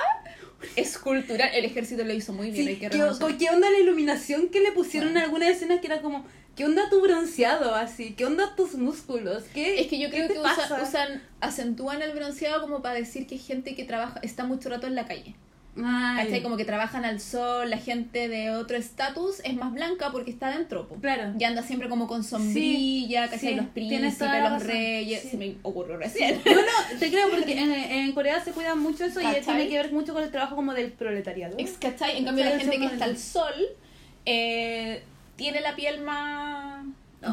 [0.75, 1.49] escultural.
[1.53, 2.97] El ejército lo hizo muy bien, Sí, hay que ¿qué,
[3.37, 5.19] ¿Qué onda la iluminación que le pusieron Bueno.
[5.19, 8.13] en algunas escenas que era como, ¿qué onda tu bronceado así?
[8.13, 9.43] ¿Qué onda tus músculos?
[9.53, 13.35] ¿Qué, Es que yo creo que usa- usan, acentúan el bronceado como para decir que
[13.35, 15.35] hay gente que trabaja, está mucho rato en la calle.
[15.81, 16.41] ¿Cachai?
[16.41, 20.49] Como que trabajan al sol, la gente de otro estatus es más blanca porque está
[20.49, 20.87] dentro.
[20.87, 20.95] po.
[20.95, 21.33] Claro.
[21.39, 23.49] Y anda siempre como con sombrilla, ¿cachai?
[23.49, 24.19] sí, los príncipes,
[24.49, 25.21] los reyes.
[25.21, 25.29] sí.
[25.29, 26.41] Se me ocurrió recién.
[26.45, 29.43] No, no, te creo porque en, en Corea se cuidan mucho eso y ¿Cachai?
[29.43, 31.55] tiene que ver mucho con el trabajo como del proletariado.
[31.57, 32.17] Ex- ¿Cachai?
[32.17, 33.53] En cambio, la gente que está al sol
[34.25, 35.03] eh,
[35.35, 36.85] tiene la piel más.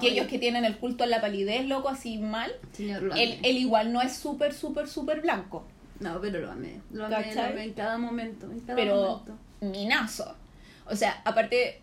[0.02, 2.50] Y ellos que tienen el culto a la palidez, loco, así mal.
[2.72, 5.66] Señor, él igual no es súper, súper, súper blanco.
[6.00, 6.80] No, pero lo amé.
[6.92, 7.34] Lo amé, ¿Cachai?
[7.34, 8.50] lo amé en cada momento.
[8.50, 9.38] En cada pero momento.
[9.60, 10.34] minazo.
[10.86, 11.80] O sea, aparte,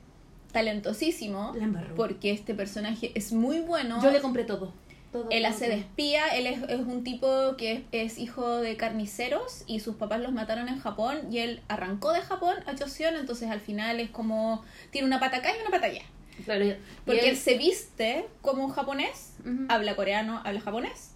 [0.51, 1.53] talentosísimo.
[1.95, 4.01] Porque este personaje es muy bueno.
[4.01, 4.73] Yo le compré todo.
[5.11, 8.57] todo Él todo, hace de espía, él es, es un tipo que es, es hijo
[8.57, 12.77] de carniceros y sus papás los mataron en Japón y él arrancó de Japón a
[12.77, 16.03] Joseon, entonces al final es como tiene una pata acá y una pata allá.
[16.45, 16.65] Claro,
[17.05, 19.33] Porque él- él se viste como un japonés,
[19.69, 21.10] habla coreano, habla japonés,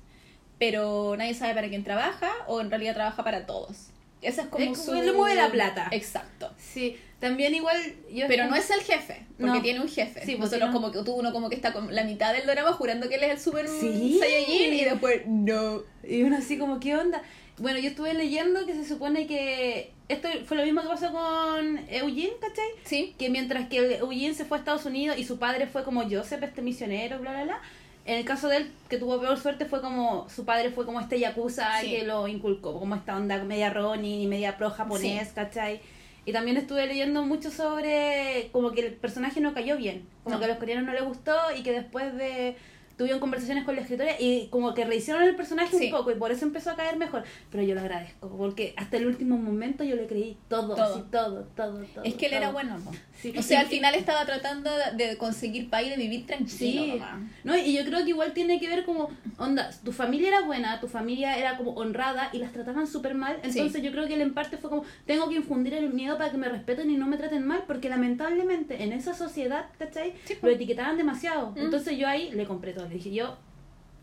[0.60, 3.88] pero nadie sabe para quién trabaja o en realidad trabaja para todos.
[4.22, 4.92] Esa es como Es su...
[4.92, 5.88] como mueve la plata.
[5.92, 6.52] Exacto.
[6.58, 7.78] Sí, también igual
[8.12, 9.62] yo Pero no es el jefe, porque No.
[9.62, 10.22] tiene un jefe.
[10.26, 12.72] Sí, pues Nosotros como que tú uno como que está con la mitad del drama
[12.74, 14.18] jurando que él es el super Sí.
[14.20, 15.84] Saiyajin y después no.
[16.04, 17.22] Y uno así como, ¿qué onda?
[17.58, 21.78] Bueno, yo estuve leyendo que se supone que esto fue lo mismo que pasó con
[21.90, 22.66] Eugene, ¿cachai?
[22.84, 23.16] Sí.
[23.18, 26.44] Que mientras que Eugene se fue a Estados Unidos y su padre fue como Joseph,
[26.44, 27.62] este misionero, bla, bla, bla.
[28.06, 31.00] En el caso de él, que tuvo peor suerte, fue como su padre fue como
[31.00, 31.90] este yakuza Sí.
[31.90, 35.82] que lo inculcó, como esta onda media Ronin y media pro japonés, ¿cachai?
[36.24, 40.40] Y también estuve leyendo mucho sobre como que el personaje no cayó bien, como No.
[40.40, 42.56] que a los coreanos no les gustó y que después de
[42.98, 45.86] tuvieron conversaciones con la escritora y como que rehicieron el personaje Sí.
[45.86, 47.24] un poco y por eso empezó a caer mejor.
[47.52, 50.94] Pero yo lo agradezco porque hasta el último momento yo le creí todo, Todo.
[50.96, 52.04] así, todo, todo, todo.
[52.04, 52.78] Es que él era bueno.
[53.22, 53.34] Sí.
[53.38, 56.48] O sea, al final estaba tratando de conseguir paz y de vivir tranquilo.
[56.96, 57.02] Sí,
[57.44, 60.80] no, y yo creo que igual tiene que ver como, onda, tu familia era buena,
[60.80, 64.22] tu familia era como honrada y las trataban súper mal, entonces yo creo que él
[64.22, 67.08] en parte fue como, tengo que infundir el miedo para que me respeten y no
[67.08, 70.14] me traten mal, porque lamentablemente en esa sociedad, ¿cachai?
[70.42, 71.58] Lo etiquetaban demasiado, Mm.
[71.60, 73.38] entonces yo ahí le compré todo, le dije, yo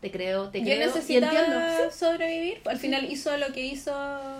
[0.01, 1.89] te creo, te creo, necesitaba.
[1.89, 2.61] Sí, sobrevivir.
[2.65, 3.93] Al final hizo lo que hizo.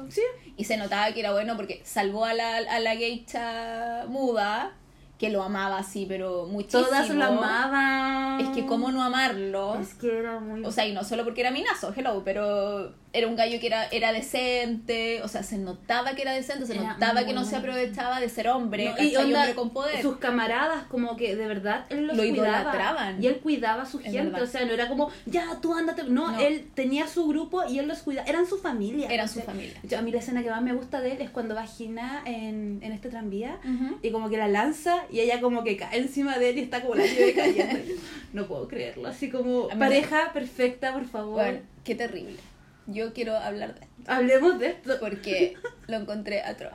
[0.10, 0.22] Sí.
[0.58, 4.74] Y se notaba que era bueno porque salvó a la, a la geisha muda,
[5.18, 6.84] que lo amaba así, pero muchísimo.
[6.84, 8.42] Todas lo amaban.
[8.42, 9.80] Es que cómo no amarlo.
[9.80, 10.66] Es que era muy...
[10.66, 13.86] O sea, y no solo porque era minazo, hello, pero era un gallo que era,
[13.92, 17.56] era decente, o sea, se notaba que era decente, se Era notaba que no se
[17.56, 20.02] aprovechaba de ser hombre, y onda, hombre con poder.
[20.02, 23.24] sus camaradas como que de verdad él los Lo cuidaba idolatraban.
[23.24, 24.42] y él cuidaba a su Es gente verdad.
[24.42, 26.40] o sea no era como ya tú ándate no, No.
[26.40, 29.76] él tenía su grupo y él los cuidaba eran su familia Eran su familia.
[29.84, 32.24] Yo- a mí la escena que más me gusta de él es cuando va Gina
[32.26, 33.60] en, en este tranvía
[34.02, 36.82] y como que la lanza y ella como que cae encima de él y está
[36.82, 37.80] como la nieve cayendo.
[38.34, 41.34] No puedo creerlo, así como pareja perfecta, por favor.
[41.36, 42.36] Bueno, qué terrible.
[42.88, 44.12] Yo quiero hablar de esto.
[44.12, 45.00] Hablemos de esto.
[45.00, 45.56] Porque
[45.88, 46.74] lo encontré atroz.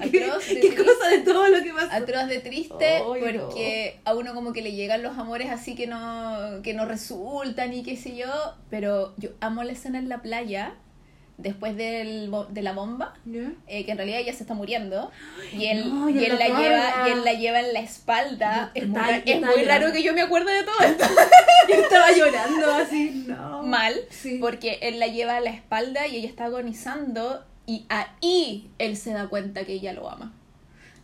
[0.00, 1.72] Atroz ¿Qué, ¿Qué cosa de todo lo que?
[1.90, 6.60] Atroz de triste porque a uno como que le llegan los amores así que no,
[6.64, 8.26] que no resultan y qué sé yo.
[8.68, 10.74] Pero yo amo la escena en la playa
[11.38, 13.14] después del, de la bomba,
[13.66, 15.10] eh, que en realidad ella se está muriendo,
[15.52, 18.70] y él, y él la, lleva, y él la lleva en la espalda.
[18.74, 21.04] es muy, es muy raro que yo me acuerde de todo esto.
[21.68, 23.62] yo estaba llorando así, no.
[23.62, 23.94] Mal,
[24.40, 29.12] porque él la lleva a la espalda y ella está agonizando, y ahí él se
[29.12, 30.32] da cuenta que ella lo ama.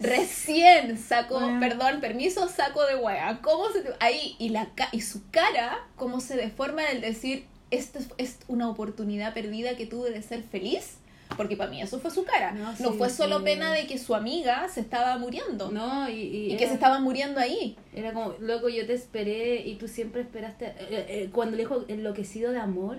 [0.03, 3.39] Recién sacó, perdón, permiso, saco de hueá.
[3.41, 8.39] ¿Cómo se ahí y la y su cara cómo se deforma al decir esto es
[8.47, 10.99] una oportunidad perdida que tuve de ser feliz.
[11.37, 12.53] Porque para mí eso fue su cara.
[12.53, 15.71] No, fue solo pena de que su amiga se estaba muriendo.
[15.71, 17.77] No, y, que se estaba muriendo ahí.
[17.95, 20.67] Era como, loco, yo te esperé y tú siempre esperaste.
[20.67, 20.75] Eh,
[21.09, 22.99] eh, cuando le dijo enloquecido de amor,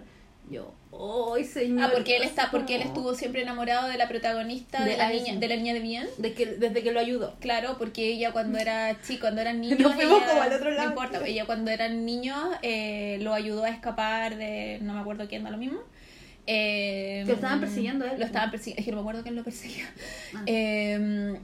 [0.49, 0.73] yo,
[1.35, 1.83] ¡ay, señor!
[1.83, 5.35] Ah, porque él está, porque él estuvo siempre enamorado de la protagonista, de, la niña,
[5.35, 6.07] de la niña de bien.
[6.17, 7.35] De que, desde que lo ayudó.
[7.39, 9.79] Claro, porque ella cuando era chico, cuando eran niños.
[9.79, 10.83] No como al otro lado.
[10.83, 14.79] No importa, ella cuando eran niños eh, lo ayudó a escapar de.
[14.81, 15.79] No me acuerdo quién, da lo mismo.
[16.45, 18.19] Eh, lo estaban persiguiendo él.
[18.19, 19.89] Lo estaban persiguiendo, es que no me acuerdo quién lo perseguía.
[20.35, 20.43] Ah.
[20.45, 21.39] Eh,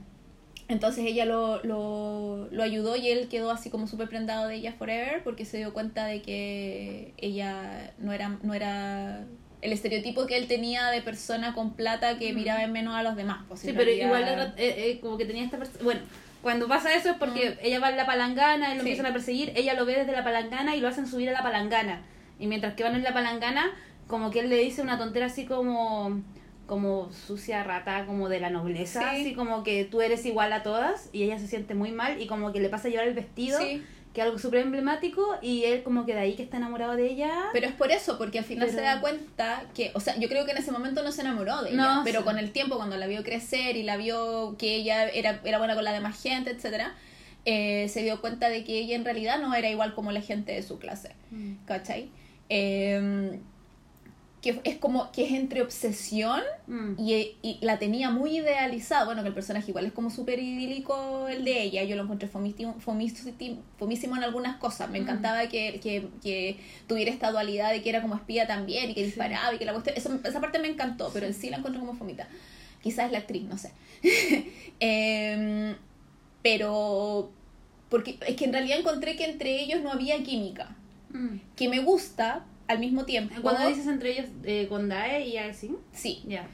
[0.70, 4.72] entonces ella lo, lo, lo, ayudó y él quedó así como súper prendado de ella
[4.72, 9.26] forever porque se dio cuenta de que ella no era, no era
[9.62, 13.16] el estereotipo que él tenía de persona con plata que miraba en menos a los
[13.16, 13.44] demás.
[13.48, 15.82] Pues, sí, pero igual eh, eh, como que tenía esta persona...
[15.82, 16.02] Bueno,
[16.40, 19.52] cuando pasa eso es porque ella va en la palangana y lo empiezan a perseguir,
[19.56, 22.02] ella lo ve desde la palangana y lo hacen subir a la palangana.
[22.38, 23.72] Y mientras que van en la palangana,
[24.06, 26.22] como que él le dice una tontera así como
[26.70, 31.10] como sucia rata como de la nobleza, así como que tú eres igual a todas
[31.12, 33.58] y ella se siente muy mal y como que le pasa a llevar el vestido.
[33.58, 37.06] Que es algo súper emblemático y él como que de ahí que está enamorado de
[37.06, 37.30] ella.
[37.52, 40.44] Pero es por eso, porque al final se da cuenta que, o sea, yo creo
[40.44, 43.06] que en ese momento no se enamoró de ella, pero con el tiempo cuando la
[43.06, 46.94] vio crecer y la vio que ella era, era buena con la demás gente, etcétera,
[47.44, 50.52] eh, se dio cuenta de que ella en realidad no era igual como la gente
[50.52, 51.66] de su clase, mm.
[51.66, 52.10] ¿cachai?
[52.48, 53.38] Eh,
[54.42, 56.94] que es como que es entre obsesión mm.
[56.98, 59.04] y, y, la tenía muy idealizada.
[59.04, 61.84] Bueno, que el personaje igual es como súper idílico el de ella.
[61.84, 64.88] Yo lo encontré fomísimo, fomísimo en algunas cosas.
[64.88, 65.02] Me mm.
[65.02, 69.04] encantaba que, que, que, tuviera esta dualidad de que era como espía también y que
[69.04, 70.20] disparaba y que la cuestión.
[70.24, 72.26] esa parte me encantó, pero en sí la encontré como fomita.
[72.82, 73.72] Quizás es la actriz, no sé.
[74.80, 75.76] Em,
[76.42, 77.30] pero.
[77.90, 80.74] Porque es que en realidad encontré que entre ellos no había química.
[81.10, 81.36] Mm.
[81.56, 83.34] Que me gusta, al mismo tiempo.
[83.42, 85.76] Cuando dices entre ellos, eh, con Dae y Aisin?
[85.92, 86.22] Sí.
[86.26, 86.48] Ya.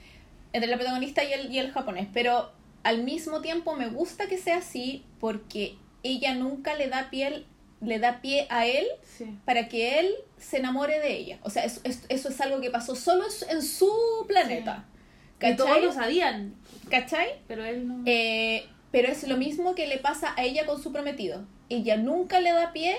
[0.52, 2.08] Entre la protagonista y el, y el japonés.
[2.14, 2.50] Pero
[2.84, 7.46] al mismo tiempo me gusta que sea así porque ella nunca le da piel
[7.82, 8.86] le da pie a él
[9.44, 11.38] para que él se enamore de ella.
[11.42, 13.92] O sea, eso, eso, es algo que pasó solo en su
[14.26, 14.86] planeta.
[15.38, 16.54] Que todos lo sabían.
[16.90, 17.40] ¿Cachai?
[17.46, 18.02] Pero él no.
[18.06, 21.44] Eh, pero es lo mismo que le pasa a ella con su prometido.
[21.68, 22.96] Ella nunca le da pie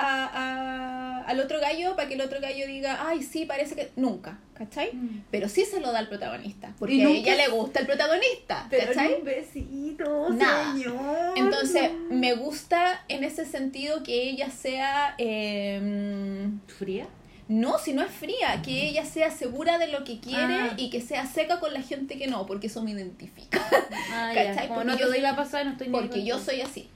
[0.00, 3.90] a, al otro gallo para que el otro gallo diga, ay, sí, parece que.
[3.96, 4.92] Nunca, ¿cachai?
[4.92, 5.24] Mm.
[5.30, 9.14] Pero sí se lo da al protagonista, porque a ella le gusta el protagonista, ¿cachai?
[9.14, 11.34] un besito, señor.
[11.36, 15.14] Entonces, me gusta en ese sentido que ella sea.
[15.18, 17.06] Em, ¿Fría?
[17.48, 20.74] No, si no es fría, que ella sea segura de lo que quiere ah.
[20.76, 23.64] y que sea seca con la gente que no, porque eso me identifica.
[24.12, 24.66] Ah, ¿Cachai?
[24.66, 26.88] Como no te doy la pasada, no estoy Porque yo soy así.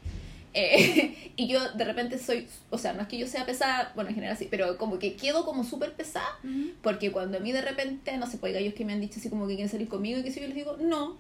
[0.54, 4.10] Eh, y yo de repente soy, o sea, no es que yo sea pesada, bueno,
[4.10, 6.38] en general sí, pero como que quedo como súper pesada,
[6.82, 9.30] porque cuando a mí de repente, no sé, pues gallos que me han dicho así
[9.30, 11.16] como que quieren salir conmigo y que si yo les digo, no,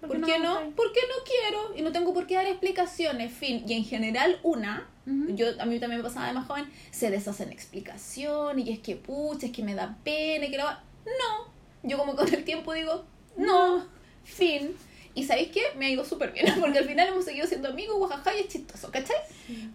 [0.00, 0.58] ¿por, qué no?
[0.76, 3.64] Porque no quiero y no tengo por qué dar explicaciones, fin.
[3.66, 7.50] Y en general, una, yo a mí también me pasaba de más joven, se deshacen
[7.50, 10.64] explicaciones y es que pucha, es que me da pena y que no.
[10.64, 13.04] No, yo como con el tiempo digo,
[13.36, 13.86] no.
[14.24, 14.74] fin.
[15.14, 15.62] Y ¿sabéis qué?
[15.76, 18.48] Me ha ido súper bien, porque al final hemos seguido siendo amigos, guajaja, y es
[18.48, 19.16] chistoso, ¿cachai?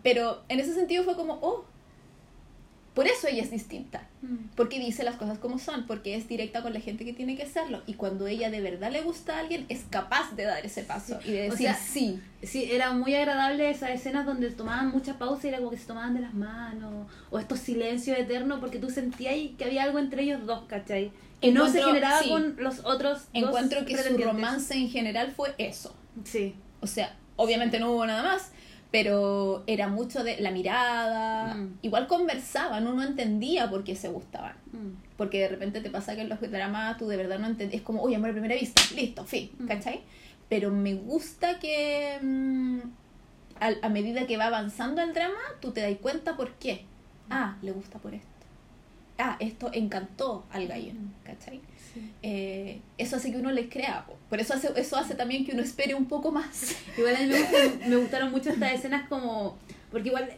[0.03, 1.65] Pero en ese sentido fue como, oh,
[2.93, 4.55] por eso ella es distinta, mm.
[4.55, 7.45] porque dice las cosas como son, porque es directa con la gente que tiene que
[7.45, 10.83] serlo, y cuando ella de verdad le gusta a alguien, es capaz de dar ese
[10.83, 12.19] paso y de decir sí.
[12.41, 15.85] Sí, era muy agradable esas escenas donde tomaban mucha pausa y era como que se
[15.85, 20.23] tomaban de las manos, o estos silencios eternos, porque tú sentías que había algo entre
[20.23, 21.11] ellos dos, ¿cachai?
[21.41, 25.95] Que no se generaba con los otros encuentro que su romance en general fue eso
[26.23, 28.51] sí o sea obviamente no hubo nada más
[28.91, 31.79] pero era mucho de la mirada mm.
[31.83, 35.15] igual conversaban uno entendía por qué se gustaban mm.
[35.17, 37.85] porque de repente te pasa que en los dramas tú de verdad no entendés es
[37.85, 39.67] como uy amor a primera vista listo fin mm.
[39.67, 40.01] ¿cachai?
[40.49, 42.17] pero me gusta que
[43.59, 46.85] a, a medida que va avanzando el drama, tú te das cuenta por qué.
[47.29, 48.27] Ah, le gusta por esto.
[49.19, 50.93] Ah, esto encantó al gallo,
[51.25, 51.59] ¿cachai?
[52.23, 54.05] Eh, eso hace que uno les crea.
[54.07, 54.15] po.
[54.29, 56.75] Por eso hace, eso hace también que uno espere un poco más.
[56.97, 59.57] Igual a mí me, gustan- me gustaron mucho estas escenas como...
[59.91, 60.29] Porque igual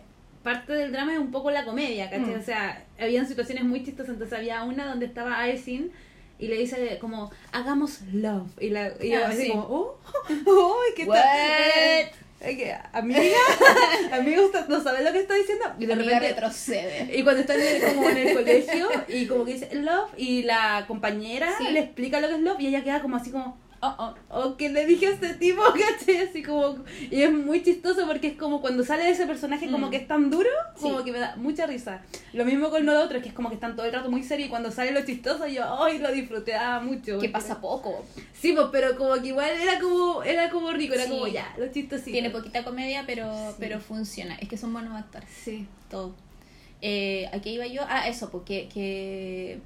[0.43, 2.33] parte del drama es un poco la comedia, ¿cachai?
[2.35, 2.39] Mm.
[2.39, 4.13] O sea, habían situaciones muy chistosas.
[4.13, 5.91] Entonces había una donde estaba Aisin
[6.39, 8.49] y le dice como, hagamos love.
[8.59, 9.49] Y, la, y yo Ah, así sí.
[9.49, 9.99] como, oh,
[10.47, 11.15] oh, ¿qué What?
[11.15, 12.11] tal?
[12.43, 12.89] Amiga,
[14.13, 15.65] amiga, usted no sabe lo que está diciendo.
[15.79, 17.09] Y de Amiga repente retrocede.
[17.17, 17.57] Y cuando están
[17.95, 21.65] como en el colegio y como que dice love y la compañera Sí.
[21.71, 24.13] le explica lo que es love y ella queda como así como, Oh, oh.
[24.29, 25.61] oh, ¿qué le dije a este tipo?
[25.73, 26.17] ¿Cachai?
[26.17, 26.77] Así como,
[27.09, 29.89] y es muy chistoso porque es como cuando sale ese personaje como Mm.
[29.89, 31.05] que es tan duro, como Sí.
[31.05, 32.03] que me da mucha risa.
[32.33, 34.47] Lo mismo con lo otro, que es como que están todo el rato muy serios
[34.47, 37.17] y cuando sale lo chistoso yo, ay, lo disfrutaba mucho.
[37.19, 38.05] Que pasa poco.
[38.33, 41.09] Sí, pues, pero como que igual era como, era como rico, era Sí.
[41.09, 42.11] como ya, lo chistosito.
[42.11, 43.55] Tiene poquita comedia, pero, Sí.
[43.59, 44.35] pero funciona.
[44.35, 45.29] Es que son buenos actores.
[45.43, 45.65] Sí.
[45.89, 46.13] todo.
[46.83, 47.81] Eh, ¿A qué iba yo?
[47.87, 49.59] Ah, eso, porque que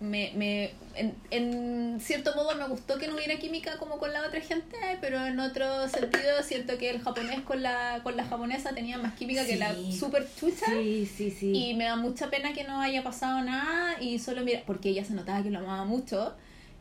[0.00, 4.26] me, me en, en cierto modo me gustó que no hubiera química como con la
[4.26, 8.72] otra gente, pero en otro sentido siento que el japonés con la, con la japonesa
[8.74, 10.66] tenía más química que la super chucha.
[10.66, 11.52] Sí, sí, sí.
[11.54, 15.04] Y me da mucha pena que no haya pasado nada y solo mira, porque ella
[15.04, 16.34] se notaba que lo amaba mucho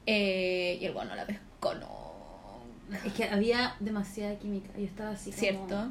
[0.06, 2.00] eh, y el bueno la pescó, no.
[3.06, 4.70] Es que había demasiada química.
[4.78, 5.40] Yo estaba así como...
[5.42, 5.90] ¿Cierto?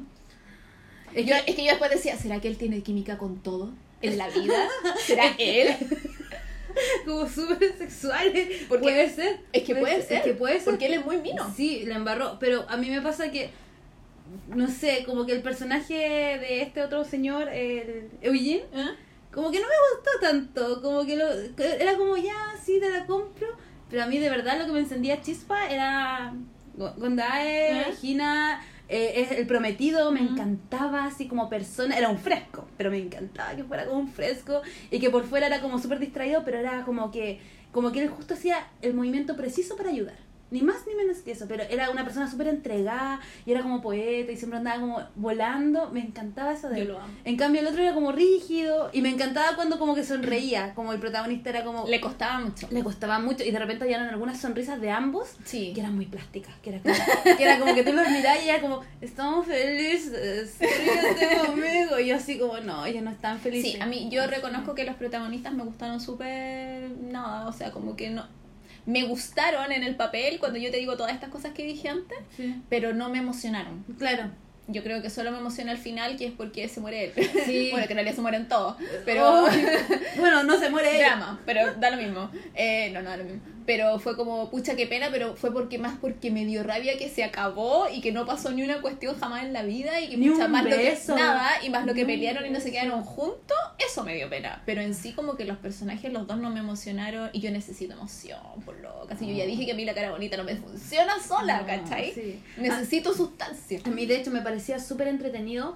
[1.13, 3.71] Es Yo, que- es que yo después decía, ¿será que él tiene química con todo
[4.01, 4.67] en la vida?
[5.05, 5.75] ¿Será él?
[7.05, 8.63] como súper sexuales.
[8.67, 9.39] Porque- puede ser.
[9.53, 10.17] Es que puede ser.
[10.17, 10.65] Es que puede ser.
[10.65, 11.51] Porque él es muy mino.
[11.55, 12.37] Sí, la embarró.
[12.39, 13.49] Pero a mí me pasa que,
[14.47, 18.91] no sé, como que el personaje de este otro señor, el Eugene, ¿Ah?
[19.31, 20.81] como que no me gustó tanto.
[20.81, 21.27] Como que lo,
[21.63, 23.47] era como, ya, sí, te la compro.
[23.89, 26.33] Pero a mí de verdad lo que me encendía chispa era
[26.75, 27.85] Go- Gondae.
[27.99, 31.95] Gina, eh, es el prometido, me encantaba así como persona.
[31.95, 34.61] Era un fresco, pero me encantaba que fuera como un fresco.
[34.89, 37.39] Y que por fuera era como súper distraído, pero era como que,
[37.71, 40.17] como que él justo hacía el movimiento preciso para ayudar.
[40.51, 43.81] Ni más ni menos que eso, pero era una persona súper entregada y era como
[43.81, 45.89] poeta y siempre andaba como volando.
[45.91, 46.87] Me encantaba eso de Yo él.
[46.89, 47.13] lo amo.
[47.23, 50.93] En cambio el otro era como rígido y me encantaba cuando como que sonreía, como
[50.93, 51.87] el protagonista era como...
[51.87, 52.67] Le costaba mucho.
[52.71, 55.71] le costaba mucho y de repente habían algunas sonrisas de ambos Sí.
[55.73, 56.95] que eran muy plásticas, que era como
[57.37, 61.99] que, era como que tú los mirabas y era como, estamos felices, ríete conmigo.
[61.99, 63.73] Y yo así como, no, ellos no están felices.
[63.73, 67.95] Sí, a mí yo reconozco que los protagonistas me gustaron súper nada, o sea, como
[67.95, 68.25] que no
[68.85, 72.17] me gustaron en el papel cuando yo te digo todas estas cosas que dije antes,
[72.35, 72.55] Sí.
[72.69, 73.83] pero no me emocionaron.
[73.97, 74.31] Claro.
[74.71, 77.29] Yo creo que solo me emociona al final, que es porque se muere él.
[77.45, 77.69] Sí.
[77.71, 79.47] bueno, que en realidad se mueren todos, pero Oh,
[80.17, 81.07] bueno, no se muere ella.
[81.15, 82.29] drama, pero da lo mismo.
[82.53, 83.41] Eh, no, no da lo mismo.
[83.69, 87.07] Pero fue como, pucha, qué pena, pero fue porque más porque me dio rabia que
[87.07, 90.17] se acabó y que no pasó ni una cuestión jamás en la vida y que
[90.17, 93.03] Ni un más lo que nada y más lo que pelearon y no se quedaron
[93.03, 94.63] juntos, eso me dio pena.
[94.65, 97.93] Pero en sí como que los personajes, los dos no me emocionaron y yo necesito
[97.93, 99.15] emoción, por loca.
[99.15, 101.67] Si yo ya dije que a mí la cara bonita no me funciona sola, No,
[101.67, 102.11] ¿cachai?
[102.11, 102.41] sí.
[102.57, 103.81] Necesito sustancia.
[103.85, 105.75] A mí, de hecho, me parecía súper entretenido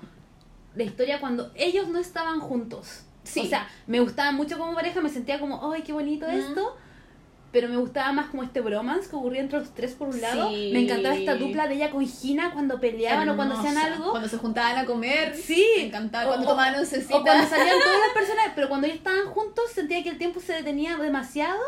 [0.74, 3.04] la historia cuando ellos no estaban juntos.
[3.24, 3.42] Sí.
[3.42, 6.32] O sea, me gustaba mucho como pareja, me sentía como, ¡ay, qué bonito Mm.
[6.32, 6.76] esto!
[7.54, 10.50] Pero me gustaba más como este bromance que ocurría entre los tres por un lado.
[10.50, 10.72] Sí.
[10.74, 14.10] Me encantaba esta dupla de ella con Gina cuando peleaban o cuando hacían algo.
[14.12, 15.36] Cuando se juntaban a comer.
[15.38, 15.66] Sí.
[15.78, 16.26] Me encantaba.
[16.26, 17.16] O- Cuando tomaban oncecita.
[17.16, 20.40] O cuando salían todas las personas, pero cuando ellos estaban juntos sentía que el tiempo
[20.42, 21.62] se detenía demasiado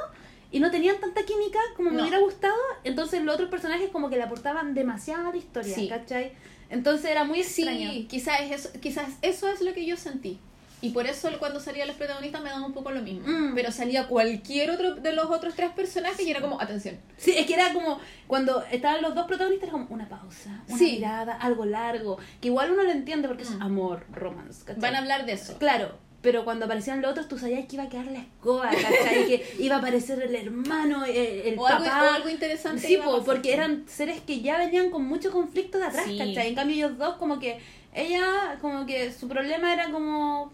[0.51, 2.01] y no tenían tanta química como me No.
[2.01, 2.55] hubiera gustado.
[2.83, 5.87] Entonces los otros personajes como que le aportaban demasiado a la historia, Sí.
[5.87, 6.31] ¿cachai?
[6.71, 7.91] Entonces era muy extraño.
[7.91, 10.39] Sí, quizás eso, quizás eso es lo que yo sentí.
[10.81, 13.25] Y por eso cuando salían los protagonistas me daba un poco lo mismo.
[13.27, 13.55] Mm.
[13.55, 16.97] Pero salía cualquier otro de los otros tres personajes y era como, atención.
[17.17, 20.77] Sí, es que era como cuando estaban los dos protagonistas, era como una pausa, una
[20.77, 20.93] Sí.
[20.93, 23.61] mirada, algo largo, que igual uno lo entiende porque es Mm.
[23.63, 24.81] amor, romance, ¿cachai?
[24.81, 25.57] Van a hablar de eso.
[25.57, 29.25] Claro, pero cuando aparecían los otros, tú sabías que iba a quedar la escoba, ¿cachai?
[29.27, 32.03] que iba a aparecer el hermano, el, el O algo, papá.
[32.03, 32.85] o algo interesante.
[32.85, 36.17] Sí, po, porque eran seres que ya venían con mucho conflicto de atrás, Sí.
[36.17, 36.49] ¿cachai?
[36.49, 37.59] En cambio ellos dos como que,
[37.93, 40.51] ella como que su problema era como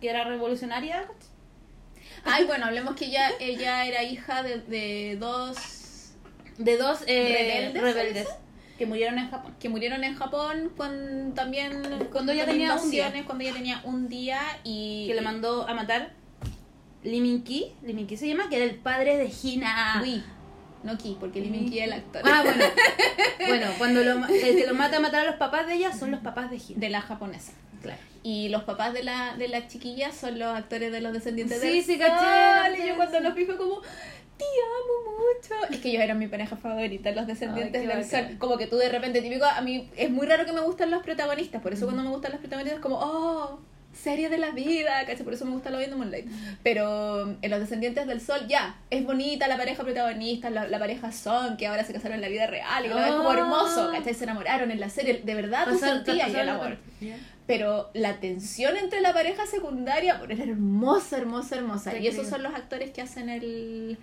[0.00, 1.06] que era revolucionaria.
[2.24, 6.12] Ay, bueno, hablemos que ella, ella era hija de, de dos
[6.58, 8.28] de dos eh, ¿Rebeldes, rebeldes
[8.78, 9.54] que murieron en Japón.
[9.60, 11.82] que murieron en Japón cuando también
[12.12, 13.12] Cuando ella tenía un día.
[13.26, 16.12] cuando ella tenía un día y Que le mandó a matar
[17.02, 20.00] Lee Min-ki, Lee Min-ki se llama, que era el padre de Hina.
[20.02, 20.24] Uy,
[20.82, 22.64] no Ki, porque Lee Min-ki es el actor Ah, bueno.
[23.46, 26.10] bueno, cuando lo, el que lo mata a matar a los papás de ella son
[26.10, 26.80] los papás de Hina.
[26.80, 27.52] de la japonesa.
[27.86, 28.00] Claro.
[28.22, 31.66] Y los papás de la, de la chiquilla son los actores de los descendientes Sí,
[31.68, 33.22] del sí, Sol, caché, Y yo cuando sí.
[33.24, 35.72] los vi fue como, te amo mucho.
[35.72, 38.28] Es que ellos eran mi pareja favorita, los descendientes Ay, del bacán.
[38.30, 38.38] sol.
[38.38, 41.02] Como que tú de repente, típico, a mí es muy raro que me gustan los
[41.04, 43.60] protagonistas, por eso cuando me gustan los protagonistas es como, oh,
[43.94, 45.22] serie de la vida, ¿cachai?
[45.24, 46.26] Por eso me gusta lo viendo Moonlight.
[46.64, 51.12] Pero en los descendientes del sol, ya, es bonita la pareja protagonista, la, la pareja
[51.12, 53.38] son, que ahora se casaron en la vida real, y que lo es como Ah.
[53.38, 54.12] hermoso, ¿cachai?
[54.14, 56.76] Se enamoraron en la serie, de verdad tú Pasar- sentías el amor.
[57.46, 61.90] Pero la tensión entre la pareja secundaria era hermosa, hermosa, hermosa.
[61.92, 63.98] Te y esos son los actores que hacen el.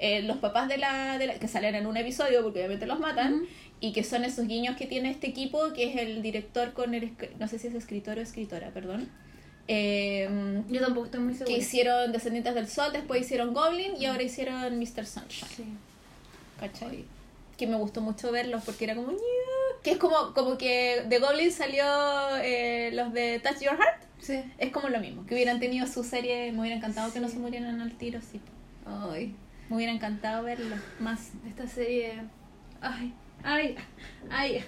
[0.00, 2.98] eh, los papás de la, de la- que salen en un episodio porque obviamente los
[2.98, 3.42] matan
[3.80, 7.12] y que son esos guiños que tiene este equipo que es el director con el
[7.38, 9.08] no sé si es escritor o escritora perdón
[9.68, 10.28] eh,
[10.68, 11.54] Yo tampoco estoy muy segura.
[11.54, 15.06] que hicieron Descendientes del Sol después hicieron Goblin y ahora hicieron Mr.
[15.06, 15.64] Sunshine Sí.
[16.58, 17.04] ¿cachai?
[17.58, 19.12] Que me gustó mucho verlos porque era como...
[19.82, 21.84] Que es como, como que de Goblin salió
[22.42, 24.02] eh, los de Touch Your Heart.
[24.20, 24.42] Sí.
[24.58, 25.24] Es como lo mismo.
[25.26, 28.40] Que hubieran tenido su serie, me hubiera encantado que no se murieran al tiro, sí.
[28.84, 29.34] Ay,
[29.68, 31.30] Me hubiera encantado verlos más.
[31.48, 32.22] esta serie.
[32.82, 33.76] Ay, ay,
[34.30, 34.64] ay.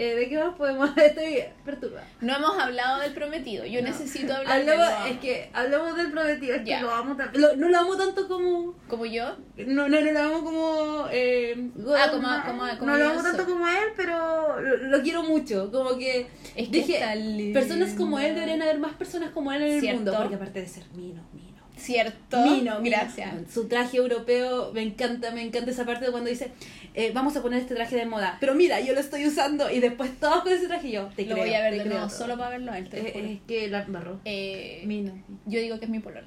[0.00, 0.90] Eh, ¿De qué más podemos?
[0.96, 2.06] Estoy perturbada.
[2.20, 3.66] No hemos hablado del prometido.
[3.66, 3.88] Yo No.
[3.88, 7.30] necesito hablar Hablamos, de lo- es que hablamos del prometido, es que lo amo tan-
[7.34, 8.74] lo- no lo amo tanto como.
[8.86, 9.36] Como yo.
[9.56, 11.06] No, no, no lo amo como.
[11.10, 13.52] Eh, Ah, como- como- como no lo amo tanto soy.
[13.52, 15.72] como a él, pero lo, lo quiero mucho.
[15.72, 16.28] Como que.
[16.54, 20.14] Es que dije, personas como él deberían haber más personas como él en el mundo.
[20.16, 21.57] Porque aparte de ser mino, mino.
[21.78, 22.40] Cierto.
[22.44, 22.80] Mino.
[22.82, 23.34] Gracias.
[23.52, 26.50] Su traje europeo, me encanta, me encanta esa parte de cuando dice,
[26.94, 28.36] eh, vamos a poner este traje de moda.
[28.40, 31.34] Pero mira, yo lo estoy usando y después todos con ese traje yo, te Lo
[31.34, 31.46] creo.
[31.46, 32.88] voy a ver de nuevo, solo para verlo a él.
[32.88, 33.32] te Eh.
[33.32, 34.20] Es que la barró.
[34.24, 35.12] Eh, Mino.
[35.46, 36.26] Yo digo que es mi polola.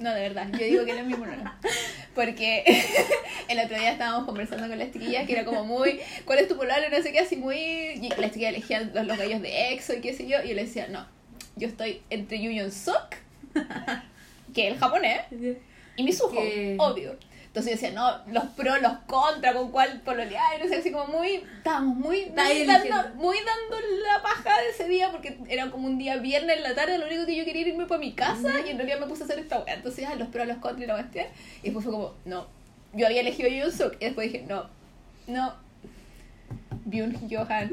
[0.00, 1.56] No, de verdad, yo digo que él es mi polola.
[2.14, 2.64] Porque
[3.48, 6.56] el otro día estábamos conversando con las chiquillas que era como muy, ¿cuál es tu
[6.56, 6.88] polola?
[6.90, 7.56] No sé qué, así muy...
[7.56, 10.42] Y las chiquillas elegían los, los gallos de EXO y qué sé yo.
[10.44, 11.06] Y yo le decía, no,
[11.56, 13.16] yo estoy entre Yu Suk,
[14.54, 15.22] que el japonés,
[15.96, 17.16] y Mizuho, Que- obvio.
[17.46, 20.90] Entonces yo decía, no, los pros, los contra, con cuál pololear, y no sé, así
[20.90, 25.70] como muy, estábamos muy, muy, dando, muy dando la paja de ese día, porque era
[25.70, 28.00] como un día viernes en la tarde, lo único que yo quería era irme para
[28.00, 29.74] mi casa, y en realidad me puse a hacer esta weá.
[29.74, 31.26] Entonces, ah, los pros, los contra y la cuestión.
[31.62, 32.48] Y después fue como, no,
[32.92, 34.68] yo había elegido Yoon Suk, y después dije, no,
[35.28, 35.54] no,
[36.86, 37.70] Byun Johan,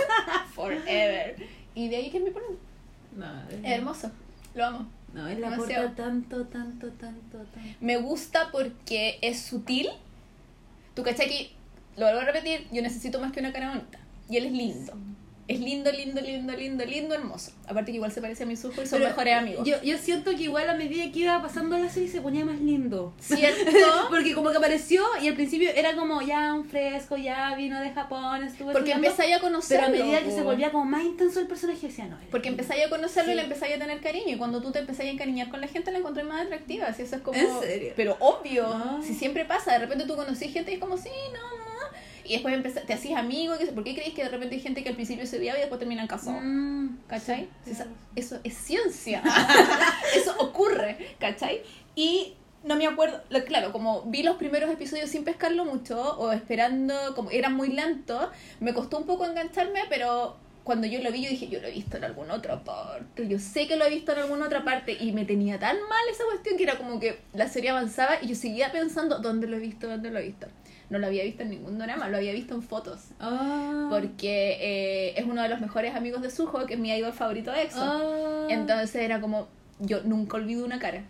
[0.54, 1.36] forever.
[1.74, 2.20] Y de ahí que.
[2.20, 4.10] No, Es hermoso,
[4.54, 4.86] lo amo.
[5.14, 7.68] No, él aporta tanto, tanto, tanto, tanto.
[7.80, 9.88] Me gusta porque es sutil.
[10.94, 11.52] Tú cachai que,
[11.96, 13.98] lo vuelvo a repetir, yo necesito más que una cara bonita.
[14.28, 14.92] Y él es lindo.
[15.46, 17.52] Es lindo, lindo, lindo, lindo, lindo, hermoso.
[17.66, 19.66] Aparte que igual se parece a mi sujo y son Pero mejores amigos.
[19.66, 22.58] Yo, yo siento que igual a medida que iba pasando la serie se ponía más
[22.60, 23.12] lindo.
[23.20, 23.70] ¿Cierto?
[24.08, 27.90] Porque como que apareció y al principio era como ya un fresco, ya vino de
[27.90, 29.88] Japón, estuvo Porque empezáis a conocerlo.
[29.90, 32.86] Pero a medida que se volvía como más intenso el personaje decía, no, Porque empezáis
[32.86, 34.34] a conocerlo y le empezáis a tener cariño.
[34.34, 36.86] Y cuando tú te empezáis a encariñar con la gente, la encontré más atractiva.
[36.86, 37.38] Así eso es como.
[37.38, 37.92] ¿En serio?
[37.96, 38.66] Pero obvio.
[38.66, 39.00] Ah.
[39.04, 41.64] Si siempre pasa, de repente tú conocís gente y es como, sí, no, no.
[42.24, 43.54] Y después te hacís amigo.
[43.74, 45.78] ¿Por qué creéis que de repente hay gente que al principio se odiaba y después
[45.78, 46.40] terminan casados?
[46.42, 47.48] Mm, ¿Cachai?
[47.64, 47.98] sí, Esa- claro.
[48.16, 49.22] eso es ciencia.
[50.16, 51.62] eso ocurre, ¿cachai?
[51.94, 52.34] Y
[52.64, 57.30] no me acuerdo, claro, como vi los primeros episodios sin pescarlo mucho o esperando, como
[57.30, 58.28] eran muy lentos,
[58.60, 61.72] me costó un poco engancharme, pero cuando yo lo vi yo dije, yo lo he
[61.72, 64.96] visto en alguna otra parte, yo sé que lo he visto en alguna otra parte
[64.98, 68.28] y me tenía tan mal esa cuestión que era como que la serie avanzaba y
[68.28, 69.86] yo seguía pensando, ¿dónde lo he visto?
[69.86, 70.46] ¿Dónde lo he visto?
[70.94, 73.00] No lo había visto en ningún drama, lo había visto en fotos.
[73.18, 73.88] Ah.
[73.90, 77.50] Porque eh, es uno de los mejores amigos de Suho, que es mi idol favorito
[77.50, 77.80] de EXO.
[77.80, 78.46] Ah.
[78.48, 79.48] Entonces era como,
[79.80, 81.02] yo nunca olvido una cara.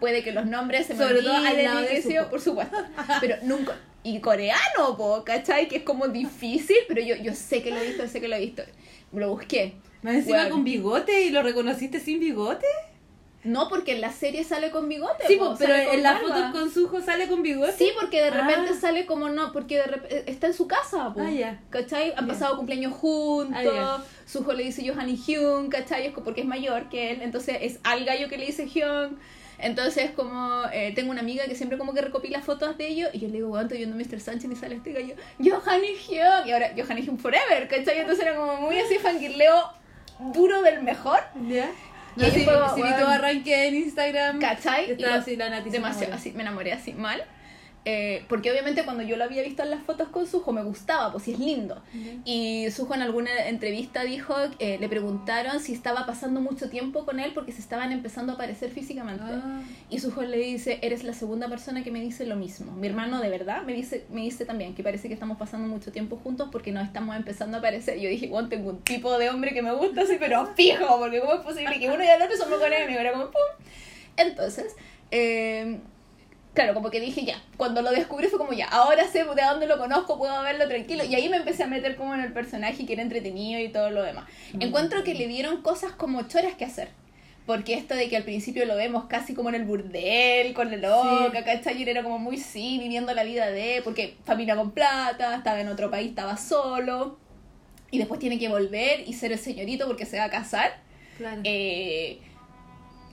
[0.00, 2.28] Puede que los nombres se me Sobre todo al lado de Suho.
[2.30, 2.76] por supuesto.
[3.20, 3.76] Pero nunca.
[4.02, 5.68] Y coreano, po, ¿cachai?
[5.68, 8.34] Que es como difícil, pero yo, yo sé que lo he visto, sé que lo
[8.34, 8.64] he visto.
[9.12, 9.74] Lo busqué.
[10.02, 10.50] Más encima Bueno.
[10.56, 12.66] con bigote y lo reconociste sin bigote.
[13.44, 15.24] No, porque en la serie sale con bigote.
[15.26, 17.72] Sí, po, pero en las fotos con Sujo sale con bigote.
[17.72, 18.80] Sí, porque de repente Ah.
[18.80, 21.20] sale como no, porque de repente está en su casa, po.
[21.20, 21.60] Ah, ya.
[21.70, 22.12] ¿cachai?
[22.16, 23.98] Han pasado cumpleaños juntos, Ah, ya.
[24.26, 26.06] Suho le dice Johan y Hyun, ¿cachai?
[26.06, 29.18] Es porque es mayor que él, entonces es al gallo que le dice Hyun.
[29.58, 33.20] Entonces, como eh, tengo una amiga que siempre como que recopila fotos de ellos y
[33.20, 34.20] yo le digo, bueno, estoy viendo Mr.
[34.20, 36.46] Sánchez y sale este gallo, Johan y Hyun.
[36.48, 37.98] Y ahora Johan y Hyun Forever, ¿cachai?
[37.98, 39.62] Entonces era como muy así fangirleo
[40.32, 41.68] duro del mejor, ¿Ya?
[42.16, 42.46] Y No, ahí sí, sí,
[42.76, 42.96] vi bueno.
[42.98, 44.38] todo arranque en Instagram.
[44.40, 44.88] ¿cachai?
[44.88, 47.22] Y Estaba lo- así la Nati se demasiado así, me enamoré así mal.
[47.84, 51.10] Eh, porque obviamente cuando yo lo había visto en las fotos con Sujo me gustaba,
[51.10, 51.82] pues sí es lindo.
[52.24, 57.18] Y Sujo en alguna entrevista dijo, eh, le preguntaron si estaba pasando mucho tiempo con
[57.18, 59.24] él porque se estaban empezando a parecer físicamente.
[59.26, 59.62] Ah.
[59.90, 62.72] Y Sujo le dice, eres la segunda persona que me dice lo mismo.
[62.72, 65.90] Mi hermano de verdad me dice, me dice también que parece que estamos pasando mucho
[65.90, 67.98] tiempo juntos porque nos estamos empezando a parecer.
[67.98, 71.20] Yo dije, bueno, tengo un tipo de hombre que me gusta así, pero fijo, porque
[71.20, 73.00] cómo es posible que uno y el otro son mejores amigos.
[73.00, 73.66] Era como, pum.
[74.16, 74.76] Entonces,
[75.10, 75.80] eh,
[76.54, 79.66] claro, como que dije ya, cuando lo descubrí fue como ya, ahora sé de dónde
[79.66, 81.04] lo conozco, puedo verlo tranquilo.
[81.04, 83.90] Y ahí me empecé a meter como en el personaje que era entretenido y todo
[83.90, 84.24] lo demás.
[84.52, 84.62] Mm.
[84.62, 86.88] Encuentro que le dieron cosas como choras que hacer.
[87.46, 90.76] Porque esto de que al principio lo vemos casi como en el burdel, con la
[90.76, 91.44] loca, Sí.
[91.44, 91.82] ¿cachai?
[91.82, 93.80] Era como muy sí, viviendo la vida de...
[93.82, 97.18] Porque familia con plata, estaba en otro país, estaba solo.
[97.90, 100.76] Y después tiene que volver y ser el señorito porque se va a casar.
[101.18, 101.40] Claro.
[101.42, 102.20] Eh,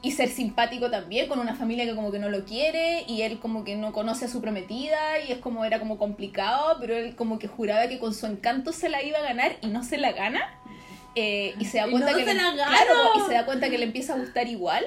[0.02, 3.40] y ser simpático también con una familia que como que no lo quiere y él
[3.40, 7.16] como que no conoce a su prometida y es como era como complicado pero él
[7.16, 9.98] como que juraba que con su encanto se la iba a ganar y no se
[9.98, 10.42] la gana
[11.16, 13.86] Eh, y se da cuenta no que le, claro, y se da cuenta que le
[13.86, 14.86] empieza a gustar igual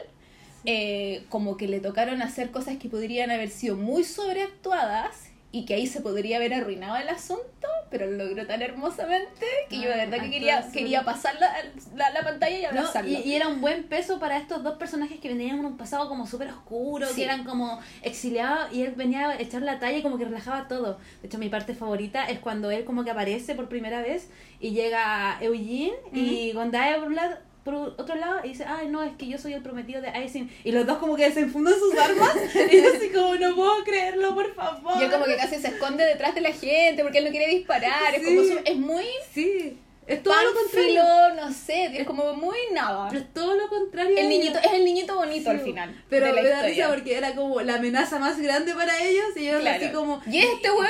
[0.64, 5.74] Eh, como que le tocaron hacer cosas que podrían haber sido muy sobreactuadas y que
[5.74, 9.96] ahí se podría haber arruinado el asunto, pero lo logró tan hermosamente que yo de
[9.96, 11.54] verdad que quería, quería pasar la,
[11.94, 13.10] la, la pantalla y No, abrazarlo.
[13.10, 16.08] y, y era un buen peso para estos dos personajes que venían en un pasado
[16.08, 17.16] como súper oscuro, Sí.
[17.16, 20.68] que eran como exiliados y él venía a echar la talla y como que relajaba
[20.68, 20.98] todo.
[21.20, 24.70] De hecho, mi parte favorita es cuando él como que aparece por primera vez y
[24.70, 29.12] llega Eugene y Gondaya por un lado por otro lado y dice, ay no, es
[29.16, 32.34] que yo soy el prometido de Aisin y los dos como que desenfundan sus armas
[32.72, 34.94] y yo así como, no puedo creerlo, por favor.
[35.00, 37.48] Y él como que casi se esconde detrás de la gente porque él no quiere
[37.48, 38.14] disparar.
[38.14, 41.02] Es como su- es muy Sí, es todo lo contrario.
[41.36, 43.06] no sé, es como muy nada.
[43.08, 44.18] Pero es todo lo contrario.
[44.18, 46.04] El niñito, es el niñito bonito al final.
[46.10, 49.60] Pero me da risa porque era como la amenaza más grande para ellos y ellos
[49.60, 49.84] Claro.
[49.84, 50.20] así como...
[50.26, 50.88] ¿Y este weón?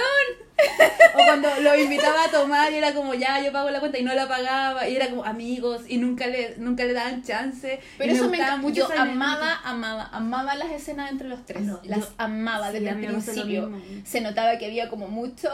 [1.14, 4.02] O cuando lo invitaba a tomar y era como, ya, yo pago la cuenta y
[4.02, 4.88] no la pagaba.
[4.88, 7.80] Y era como amigos y nunca le, nunca le daban chance.
[7.98, 8.56] Pero y eso me encanta.
[8.58, 11.62] mucho Yo amaba, amaba, amaba las escenas entre los tres.
[11.62, 13.72] No, las yo- amaba sí, desde el me principio.
[14.04, 15.50] Se notaba que había como mucho,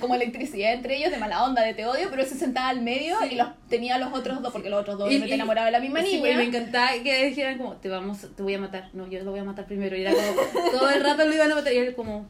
[0.00, 2.82] como electricidad entre ellos, de mala onda, de te odio, pero él se sentaba al
[2.82, 3.28] medio Sí.
[3.32, 5.72] y los tenía a los otros dos, porque los otros dos Y- y- enamorados de
[5.72, 6.30] la misma Sí, niña.
[6.32, 8.90] y me encantaba que dijeran como, te vamos, te voy a matar.
[8.92, 9.96] No, yo lo voy a matar primero.
[9.96, 11.72] Y era como, todo el rato lo iban a matar.
[11.72, 12.26] Y él como,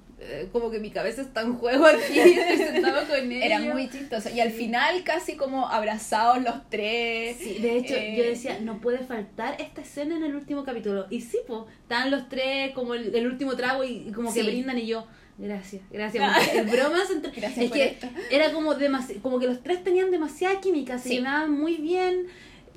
[0.52, 2.18] como que mi cabeza está en juego aquí.
[2.18, 3.44] Estoy sentado con ellos.
[3.44, 4.28] Era muy chistoso.
[4.34, 7.36] Y al final casi como abrazados los tres.
[7.38, 11.06] Sí, de hecho, Eh, yo decía, no puede faltar esta escena en el último capítulo.
[11.10, 14.42] Y sí, pues, estaban los tres como el, el último trago y, y como que
[14.42, 15.06] brindan y yo,
[15.38, 16.36] gracias, gracias.
[16.36, 17.30] porque el bromas entre...
[17.40, 18.08] Gracias es por que esto.
[18.30, 21.14] era como demasi- como que los tres tenían demasiada química, se Sí.
[21.18, 22.26] llevaban muy bien.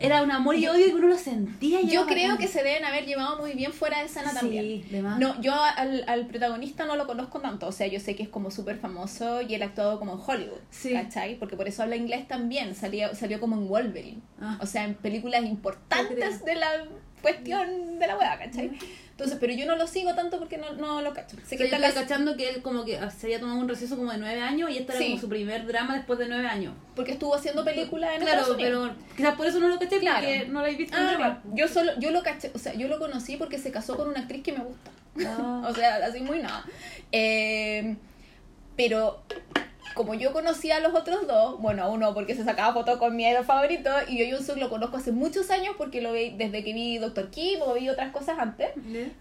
[0.02, 1.82] Era un amor y odio que uno lo sentía.
[1.82, 2.38] Yo creo bacán.
[2.40, 4.64] que se deben haber llevado muy bien fuera de escena también.
[4.64, 5.20] Sí, de más.
[5.20, 8.30] No, yo al, al protagonista no lo conozco tanto, o sea, yo sé que es
[8.30, 10.92] como súper famoso y él ha actuado como en Hollywood, Sí.
[10.94, 11.36] ¿cachai?
[11.38, 14.58] Porque por eso habla inglés también, salió, salió como en Wolverine, Ah.
[14.62, 16.68] o sea, en películas importantes de la
[17.22, 18.72] cuestión de la hueá, ¿cachai?
[19.12, 21.38] Entonces, pero yo no lo sigo tanto porque no, no lo cacho.
[21.46, 23.96] Sé O que sea, está cachando que él como que se había tomado un receso
[23.96, 25.10] como de nueve años y este era Sí.
[25.10, 26.74] como su primer drama después de nueve años.
[26.96, 28.92] porque estuvo haciendo películas en Claro, Estados Unidos.
[28.96, 30.18] pero quizás por eso no lo caché Claro.
[30.28, 31.44] porque no lo he visto en Ah, drama.
[31.54, 34.22] yo solo, yo lo caché, o sea, yo lo conocí porque se casó con una
[34.22, 34.92] actriz que me gusta.
[35.26, 35.64] Ah.
[35.70, 36.66] O sea, así muy nada.
[37.12, 37.96] Eh,
[38.76, 39.22] pero
[39.94, 43.26] como yo conocía a los otros dos, bueno, uno porque se sacaba fotos con mi
[43.26, 46.64] idol favorito, y yo Yoon Suk lo conozco hace muchos años porque lo vi desde
[46.64, 48.70] que vi Doctor Kim o vi otras cosas antes.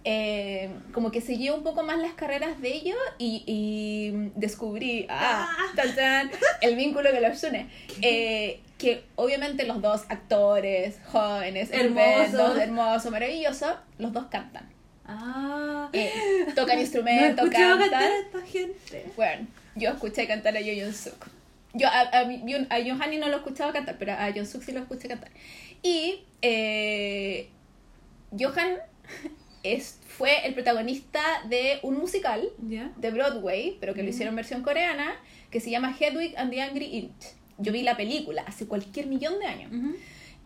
[0.04, 5.48] eh, como que seguí un poco más las carreras de ellos y, y descubrí ah,
[5.76, 7.68] tan, tan, el vínculo que los une.
[8.02, 12.58] Eh, que obviamente los dos actores, jóvenes, Hermosos.
[12.58, 14.68] hermosos, maravillosos, los dos cantan.
[15.04, 15.88] Ah.
[15.92, 17.92] Eh, tocan instrumentos, cantan.
[18.02, 19.06] a esta gente.
[19.16, 19.46] Bueno,
[19.76, 21.26] yo escuché cantar a Yo Suk.
[21.72, 24.80] Yo a, a, a no lo he escuchado cantar, pero a Yeon Suk sí lo
[24.80, 25.30] escuché cantar.
[25.82, 27.48] Y eh,
[28.38, 28.78] Johan
[29.62, 34.10] es, fue el protagonista de un musical de Broadway, pero que lo Mm.
[34.10, 35.14] hicieron versión coreana,
[35.50, 37.34] que se llama Hedwig and the Angry Inch.
[37.58, 39.70] Yo vi la película hace cualquier millón de años.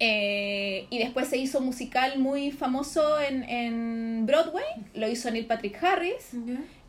[0.01, 4.65] Eh, y después se hizo un musical muy famoso en, en Broadway.
[4.95, 6.31] Lo hizo Neil Patrick Harris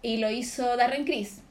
[0.02, 1.42] y lo hizo Darren Criss.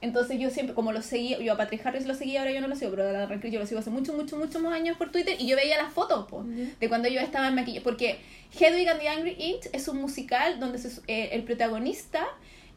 [0.00, 2.68] Entonces yo siempre, como lo seguía, yo a Patrick Harris lo seguía, ahora yo no
[2.68, 4.96] lo sigo, pero a Darren Criss yo lo sigo hace muchos, muchos, muchos más años
[4.98, 6.42] por Twitter y yo veía las fotos po,
[6.78, 7.82] de cuando yo estaba en maquillaje.
[7.82, 8.18] Porque
[8.58, 12.26] Hedwig and the Angry Inch es un musical donde se- eh, el protagonista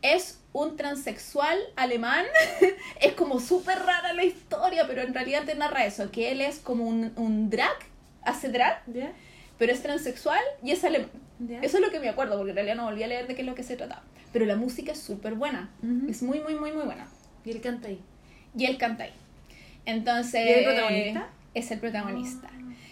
[0.02, 2.26] es un transexual alemán.
[3.02, 6.60] es como súper rara la historia, pero en realidad te narra eso, que él es
[6.60, 7.76] como un, un drag,
[8.24, 8.84] hace drag,
[9.58, 11.10] pero es transexual y es alemán.
[11.62, 13.42] Eso es lo que me acuerdo, porque en realidad no volví a leer de qué
[13.42, 14.04] es lo que se trataba.
[14.34, 15.70] Pero la música es súper buena.
[16.08, 17.08] Es muy, muy, muy, muy buena.
[17.46, 18.00] Y él canta ahí.
[18.56, 19.14] Y él canta ahí.
[19.86, 20.46] Entonces.
[20.46, 21.30] ¿Y es el protagonista?
[21.54, 22.50] Es el protagonista.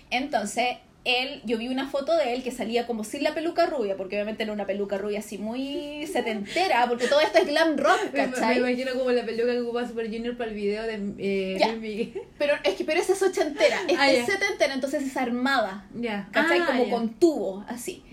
[0.09, 3.95] Entonces, él, yo vi una foto de él que salía como sin la peluca rubia,
[3.95, 8.11] porque obviamente era una peluca rubia así muy setentera, porque todo esto es glam rock,
[8.13, 8.59] Me, ¿cachai?
[8.59, 11.57] me imagino como la peluca que ocupa Super Junior para el video de eh.
[11.65, 12.21] Luis Miguel.
[12.37, 15.85] Pero es que pero esa es ochentera, esta Ah, es setentera, entonces es armada.
[15.95, 16.27] Ya.
[16.31, 16.59] ¿Cachai?
[16.59, 18.03] Ah, como con tubo, así.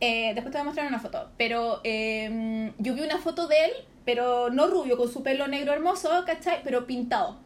[0.00, 1.30] Eh, después te voy a mostrar una foto.
[1.36, 3.70] Pero eh, yo vi una foto de él,
[4.04, 6.60] pero no rubio, con su pelo negro hermoso, ¿cachai?
[6.62, 7.38] Pero pintado.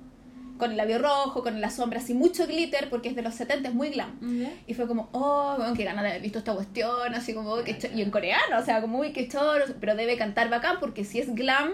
[0.58, 3.68] Con el labio rojo, con la sombra así, mucho glitter, porque es de los 70,
[3.70, 4.18] es muy glam.
[4.66, 7.88] Y fue como, oh, bueno, qué ganas de haber visto esta cuestión, así como, cho-
[7.92, 11.18] y en coreano, o sea, como, uy, qué choro, pero debe cantar bacán, porque si
[11.18, 11.72] es glam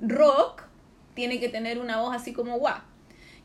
[0.00, 0.62] rock,
[1.14, 2.78] tiene que tener una voz así como, guau.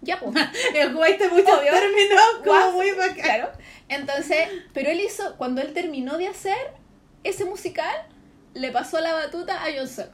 [0.02, 0.36] Ya, pues.
[0.94, 3.16] Jugaste muchos términos como muy bacán.
[3.16, 3.50] Claro.
[3.90, 6.58] Entonces, pero él hizo, cuando él terminó de hacer
[7.24, 7.96] ese musical,
[8.54, 10.10] le pasó la batuta a John Suk.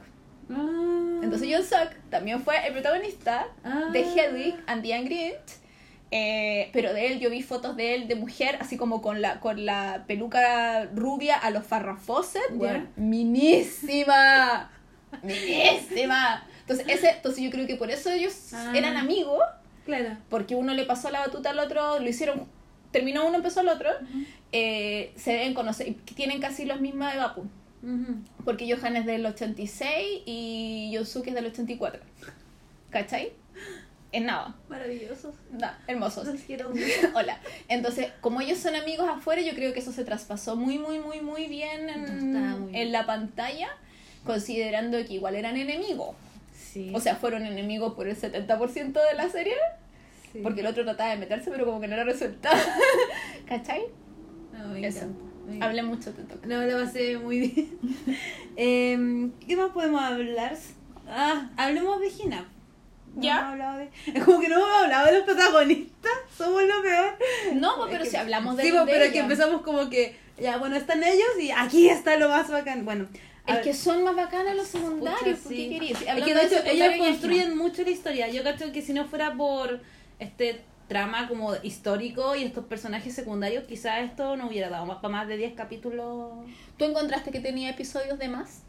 [0.50, 1.11] Ah.
[1.22, 3.88] Entonces John Suk también fue el protagonista Ah.
[3.92, 5.58] de Hedwig and the Angry Inch.
[6.14, 9.40] Eh, pero de él yo vi fotos de él de mujer así como con la
[9.40, 14.70] con la peluca rubia a los Farrah Fawcett bueno, minísima
[15.22, 18.72] minísima entonces ese entonces yo creo que por eso ellos Ah.
[18.74, 19.40] eran amigos
[19.86, 20.16] Claro.
[20.28, 22.46] porque uno le pasó la batuta al otro, lo hicieron,
[22.92, 23.88] terminó uno, empezó el otro,
[24.52, 27.32] eh, se deben conocer, tienen casi los mismos edad,
[28.44, 32.00] porque Johan es del 86 y Yosuke es del 84,
[32.90, 33.32] ¿cachai?
[34.12, 35.34] Es nada, Maravillosos.
[35.52, 36.26] nada, hermosos.
[36.26, 36.70] Los quiero
[37.14, 37.40] Hola.
[37.68, 41.20] Entonces, como ellos son amigos afuera, yo creo que eso se traspasó muy, muy, muy,
[41.22, 42.82] muy bien en, Está muy bien.
[42.86, 43.68] en la pantalla,
[44.24, 46.14] considerando que igual eran enemigos.
[46.54, 46.92] Sí.
[46.94, 49.54] O sea, fueron enemigos por el 70% de la serie.
[50.30, 50.40] sí.
[50.42, 52.50] Porque el otro trataba de meterse, pero como que no era resulta.
[53.48, 53.82] ¿Cachai?
[54.52, 55.06] No, me Eso.
[55.06, 55.24] encanta.
[55.60, 56.46] Hablé mucho, te toca.
[56.46, 57.78] No, lo pasé muy bien.
[58.56, 60.56] Em, ¿Qué más podemos hablar?
[61.08, 62.46] Ah, hablemos de Gina.
[63.14, 63.52] No ¿Ya?
[63.54, 66.12] hemos de- Es como que no hemos hablado de los protagonistas.
[66.36, 67.16] Somos lo peor.
[67.54, 69.90] No, pues, pero Es si hablamos de Sí, de pues, pero es que empezamos como
[69.90, 72.84] que, ya, bueno, están ellos y aquí está lo más bacán.
[72.84, 73.06] Bueno,
[73.46, 75.68] Es ver, que son más bacanas los secundarios, pucha, ¿por sí.
[75.68, 76.02] ¿qué querías?
[76.02, 78.28] Es que de hecho ellos construyen mucho la historia.
[78.28, 79.80] Yo cacho que si no fuera por
[80.18, 80.60] este
[80.92, 85.28] trama como histórico y estos personajes secundarios, quizás esto no hubiera dado más para más
[85.28, 86.32] de 10 capítulos.
[86.76, 88.62] ¿Tú encontraste que tenía episodios de más?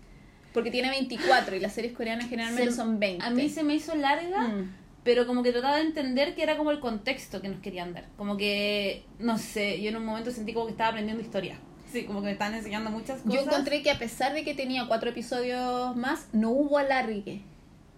[0.54, 3.26] Porque tiene 24 y las series coreanas generalmente Se- son 20.
[3.26, 4.74] A mí se me hizo larga, Mm.
[5.04, 8.06] pero como que trataba de entender que era como el contexto que nos querían dar.
[8.16, 11.58] Como que, no sé, yo en un momento sentí como que estaba aprendiendo historia.
[11.92, 13.34] Sí, como que me estaban enseñando muchas cosas.
[13.34, 17.42] Yo encontré que a pesar de que tenía cuatro episodios más, no hubo alargue.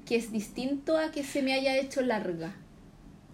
[0.05, 2.55] Que es distinto a que se me haya hecho larga.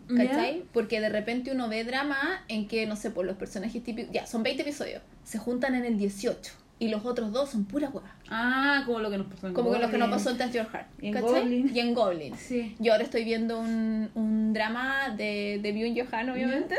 [0.07, 0.63] ¿Cachai?
[0.73, 4.11] Porque de repente uno ve drama en que, no sé, por los personajes típicos.
[4.13, 5.01] Ya, son 20 episodios.
[5.23, 6.53] Se juntan en el 18.
[6.79, 8.15] Y los otros dos son pura hueá.
[8.29, 10.17] Ah, como lo que nos pasó en Como que lo que nos Goblin.
[10.17, 10.87] pasó en Touch Your Heart.
[10.99, 11.41] Y en ¿cachai?
[11.41, 11.71] Goblin.
[11.75, 12.37] Y en Goblin.
[12.37, 12.75] Sí.
[12.79, 16.75] Yo ahora estoy viendo un, un drama de, de Byung Johan, obviamente.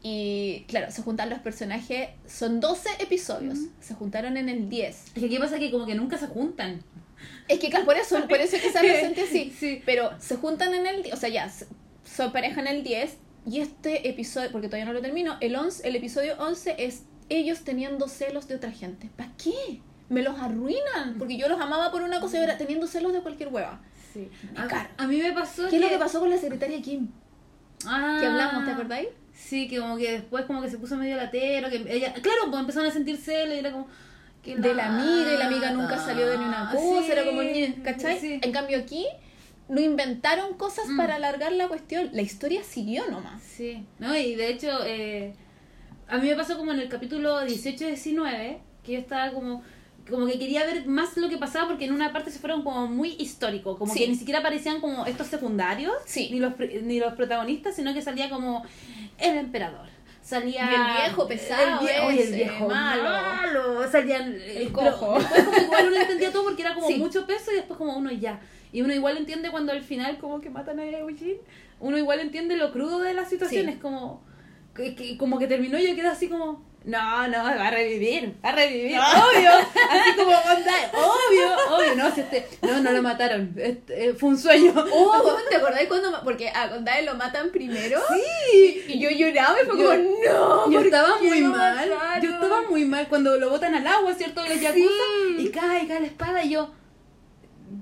[0.00, 2.10] Y claro, se juntan los personajes.
[2.26, 3.58] Son 12 episodios.
[3.80, 5.06] Se juntaron en el 10.
[5.06, 6.80] Es que aquí pasa que como que nunca se juntan.
[7.48, 9.54] Es que claro, por eso, por eso quizás lo sentí así.
[9.58, 9.82] Sí.
[9.84, 11.50] Pero se juntan en el 10, o sea, ya,
[12.14, 13.16] son pareja en el 10.
[13.44, 17.60] Y este episodio, porque todavía no lo termino, el, 11, el episodio 11 es ellos
[17.64, 19.10] teniendo celos de otra gente.
[19.16, 19.80] ¿Para qué?
[20.08, 21.16] Me los arruinan.
[21.18, 23.80] Porque yo los amaba por una cosa y ahora teniendo celos de cualquier hueva.
[24.12, 24.28] Sí.
[24.54, 27.08] A, a mí me pasó ¿Qué es lo que pasó con la secretaria Kim?
[27.86, 29.08] Ah, Que hablamos, ¿te acordáis?
[29.32, 32.60] Sí, que como que después como que se puso medio latero, que ella, claro, pues
[32.60, 33.88] empezaron a sentir celos y era como
[34.42, 37.24] que de la amiga y la amiga nunca salió de ni una cosa, Sí, era
[37.24, 37.40] como,
[37.82, 38.20] ¿cachai?
[38.20, 38.38] sí.
[38.42, 39.06] En cambio aquí
[39.68, 40.96] no inventaron cosas Mm.
[40.96, 43.42] para alargar la cuestión, la historia siguió nomás.
[43.42, 45.34] Sí, no, y de hecho, eh,
[46.08, 49.62] a mí me pasó como en el capítulo 18-19, que yo estaba como,
[50.10, 52.86] como que quería ver más lo que pasaba porque en una parte se fueron como
[52.88, 54.00] muy histórico, como Sí.
[54.00, 56.28] que ni siquiera aparecían como estos secundarios, Sí.
[56.32, 56.52] ni, los,
[56.82, 58.64] ni los protagonistas, sino que salía como
[59.18, 59.86] el emperador.
[60.20, 63.02] Salía Y el viejo pesado el viejo, ese, el viejo malo.
[63.02, 65.18] malo, salían El pero cojo.
[65.18, 66.94] después como igual uno entendía todo porque era como Sí.
[66.96, 68.40] mucho peso y después como uno ya.
[68.72, 71.36] Y uno igual entiende cuando al final como que matan a Eugene,
[71.80, 73.72] uno igual entiende lo crudo de la situación, Sí.
[73.72, 74.24] es como
[74.74, 78.34] que, que- como que terminó y yo quedé así como no, no, va a revivir,
[78.44, 79.50] va a revivir, obvio,
[79.90, 84.30] así como onda, obvio, obvio, no, si este, no, no lo mataron, este, eh, fue
[84.30, 84.72] un sueño.
[84.92, 86.10] Oh, ¿te acordáis cuando?
[86.24, 88.00] Porque a Gondae lo matan primero.
[88.50, 88.82] Sí.
[88.88, 90.70] Y yo lloraba y fue Yo- como, no.
[90.72, 94.14] Yo ¿por estaba muy mal, mataron?" yo estaba muy mal cuando lo botan al agua,
[94.14, 94.44] ¿cierto?
[94.44, 95.04] Los yakuza,
[95.38, 96.72] y cae, cae la espada y yo,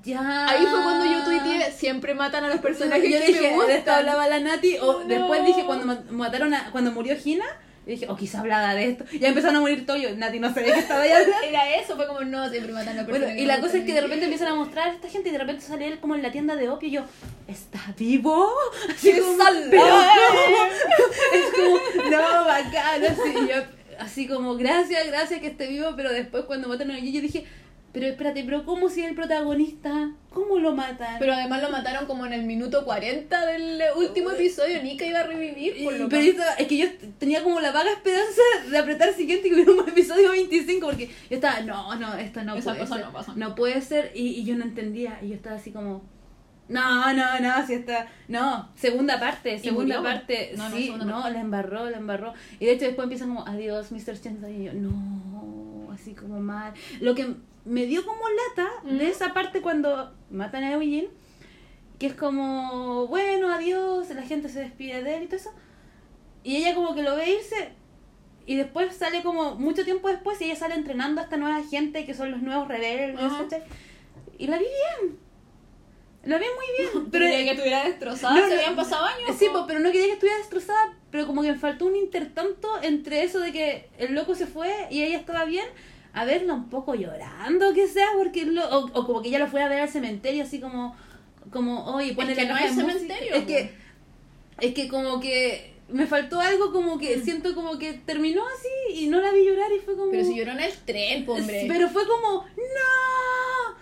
[0.05, 0.49] ya.
[0.49, 3.77] Ahí fue cuando yo tuiteé, siempre matan a los personajes yo que dije, me de
[3.77, 5.05] esto hablaba la Nati, o No.
[5.07, 7.45] después dije cuando ma- mataron a, cuando murió Gina,
[7.87, 10.53] y dije, o quizá hablaba de esto, ya empezaron a morir todos, yo, Nati no
[10.55, 11.33] sabía que estaba hablando.
[11.49, 13.95] Era eso, fue como, no, siempre matan a los Bueno, y la cosa es que
[13.95, 16.23] de repente empiezan a mostrar a esta gente y de repente sale él como en
[16.23, 17.03] la tienda de opio y yo,
[17.49, 18.49] ¿está vivo?
[18.91, 19.37] Así como,
[19.71, 20.67] pero ¿cómo?
[21.33, 23.55] Es como, no, bacán, así, y yo
[23.99, 27.45] así como, gracias, gracias que esté vivo, pero después cuando mataron a Eugene yo dije,
[27.93, 30.13] pero espérate, pero ¿cómo si el protagonista?
[30.33, 31.17] ¿Cómo lo matan?
[31.19, 34.81] Pero además lo mataron como en el minuto 40 del último episodio.
[34.83, 35.83] Nika iba a revivir.
[35.83, 36.23] Por lo pero
[36.59, 36.87] es que yo
[37.19, 41.07] tenía como la vaga esperanza de apretar el siguiente y hubiera un episodio 25 porque
[41.09, 43.07] yo estaba, no, no, esto no Esa puede cosa ser.
[43.07, 43.55] no pasa.
[43.57, 46.03] puede ser y, y yo no entendía y yo estaba así como,
[46.69, 51.13] no, no, no, si está, no, segunda parte, segunda parte, No, no, sí, segunda no,
[51.23, 51.33] parte.
[51.33, 52.35] la embarró, la embarró.
[52.61, 54.21] Y de hecho después empiezan como, adiós, Mr.
[54.21, 56.73] Chen, y yo, no, así como mal.
[57.01, 57.35] Lo que
[57.65, 61.09] me dio como lata de esa parte cuando matan a Eugene,
[61.99, 65.53] que es como, bueno, adiós, la gente se despide de él y todo eso.
[66.43, 67.73] Y ella como que lo ve irse
[68.47, 72.07] y después sale como mucho tiempo después y ella sale entrenando a esta nueva gente
[72.07, 73.33] que son los nuevos rebeldes.
[74.39, 75.19] Y la vi bien.
[76.25, 77.11] La vi muy bien.
[77.11, 79.37] Pero Pero que estuviera destrozada, No, se no, habían pasado años.
[79.39, 82.69] Sí, po, pero no quería que estuviera destrozada, pero como que me faltó un intertanto
[82.83, 85.67] entre eso de que el loco se fue y ella estaba bien,
[86.13, 89.47] a verla un poco llorando, que sea, porque lo, o, o como que ella lo
[89.49, 90.97] fuera a ver al cementerio, así como,
[91.51, 92.93] como, oye, pone que la no hay de música".
[92.93, 93.75] cementerio, Es que,
[94.61, 99.09] es que como que me faltó algo como que siento como que terminó así y
[99.09, 100.11] no la vi llorar y fue como...
[100.13, 101.65] Pero si lloró en el tren, hombre.
[101.67, 103.77] Pero fue como, no.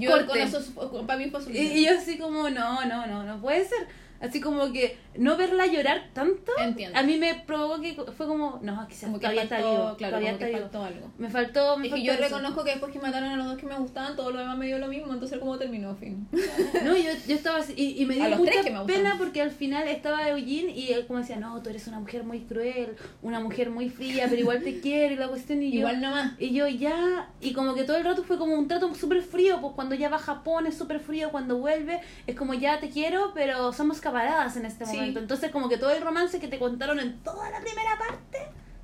[0.00, 1.78] yo con eso, fue- para mí fue Y, suficiente.
[1.78, 3.88] y yo así como, no, no, no, no puede ser.
[4.22, 6.96] Así como que no verla llorar tanto, Entiendo.
[6.98, 9.96] a mí me provocó que fue como, no, quizás como que todavía faltó, está vivo.
[9.96, 10.70] claro, todavía como que está vivo.
[10.70, 11.10] faltó algo.
[11.18, 12.22] Me faltó, me Es que faltó yo eso.
[12.22, 14.66] reconozco que después que mataron a los dos que me gustaban, todo lo demás me
[14.66, 16.26] dio lo mismo, entonces cómo terminó, fin.
[16.84, 19.50] No, yo, yo estaba así, y, y me dio mucha que me pena porque al
[19.50, 23.40] final estaba Eugene y él como decía, no, tú eres una mujer muy cruel, una
[23.40, 25.78] mujer muy fría, pero igual te quiero y la cuestión y yo...
[25.80, 26.32] Igual nomás.
[26.38, 29.60] Y yo ya, y como que todo el rato fue como un trato súper frío,
[29.60, 32.88] pues cuando ya va a Japón es súper frío, cuando vuelve es como ya te
[32.88, 34.96] quiero, pero somos camaradas en este Sí.
[34.96, 35.18] momento.
[35.20, 38.38] Entonces como que todo el romance que te contaron en toda la primera parte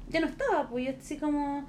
[0.08, 1.68] ya no estaba, pues así como,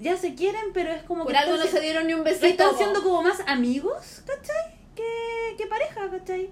[0.00, 1.38] ya se quieren, pero es como Por que...
[1.38, 2.46] algo no están se dieron ni un besito.
[2.46, 4.74] están siendo como más amigos, ¿cachai?
[4.96, 6.50] Que, que pareja, ¿cachai?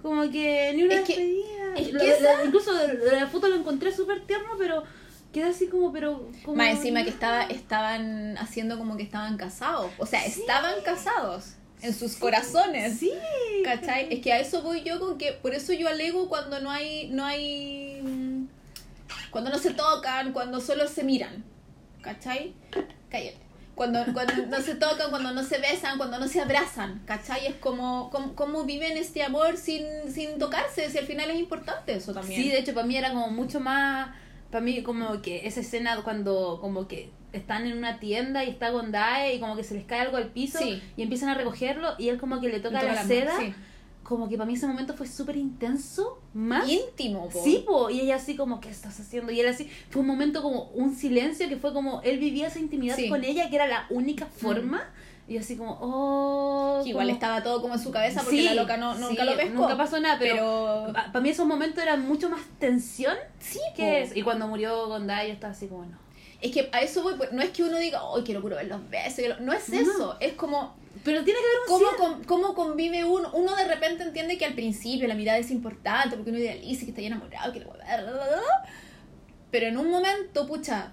[0.00, 1.74] Como que ni una Es que- despedida.
[1.76, 2.70] es que esa- incluso
[3.12, 4.84] la foto lo encontré súper tierno, pero
[5.32, 6.28] queda así como, pero...
[6.44, 9.90] Como, Más encima que estaba, estaban haciendo como que estaban casados.
[9.98, 10.40] O sea, Sí.
[10.40, 12.98] estaban casados en sus corazones.
[12.98, 13.12] Sí.
[13.64, 14.12] ¿Cachai?
[14.12, 17.08] Es que a eso voy yo con que por eso yo alego cuando no hay
[17.08, 18.46] no hay mm,
[19.30, 21.44] cuando no se tocan, cuando solo se miran.
[22.02, 22.54] ¿Cachai?
[23.10, 23.46] Cállate.
[23.74, 27.46] Cuando, cuando no se tocan, cuando no se besan, cuando no se abrazan, ¿cachai?
[27.46, 31.94] Es como, como, cómo viven este amor sin, sin tocarse, si al final es importante
[31.94, 32.42] eso también.
[32.42, 34.16] Sí, de hecho, para mí era como mucho más.
[34.56, 38.70] Para mí, como que esa escena cuando, como que están en una tienda y está
[38.70, 40.82] Gondae y como que se les cae algo al piso Sí.
[40.96, 43.36] y empiezan a recogerlo y él como que le toca Toca la la seda.
[43.38, 43.52] sí.
[44.06, 46.68] Como que para mí ese momento fue súper intenso, más.
[46.68, 47.42] íntimo, po.
[47.42, 49.32] Sí, po, y ella así como, ¿qué estás haciendo?
[49.32, 52.60] Y él así, fue un momento como un silencio que fue como, él vivía esa
[52.60, 53.08] intimidad Sí.
[53.08, 54.84] Con ella, que era la única forma.
[55.28, 56.82] Y así como, oh.
[56.84, 59.24] Que igual como- estaba todo como en su cabeza porque Sí, la loca no, nunca
[59.24, 59.54] sí, lo pescó.
[59.54, 60.36] Nunca pasó nada, pero,
[60.86, 60.92] pero...
[60.92, 64.08] para mí esos momentos eran mucho más tensión Sí, que.
[64.14, 65.98] Y cuando murió Gondai yo estaba así como, no.
[66.40, 68.68] Es que a eso voy, pues, no es que uno diga, oh, quiero puro ver
[68.68, 69.16] los besos.
[69.16, 69.40] quiero-".
[69.40, 69.80] No es No.
[69.80, 70.76] eso, es como
[71.06, 73.30] Pero tiene que haber un cómo, con- cómo convive uno.
[73.32, 76.90] Uno de repente entiende que al principio la mirada es importante porque uno idealiza que
[76.90, 77.66] está enamorado, que la
[79.50, 80.92] Pero en un momento, pucha,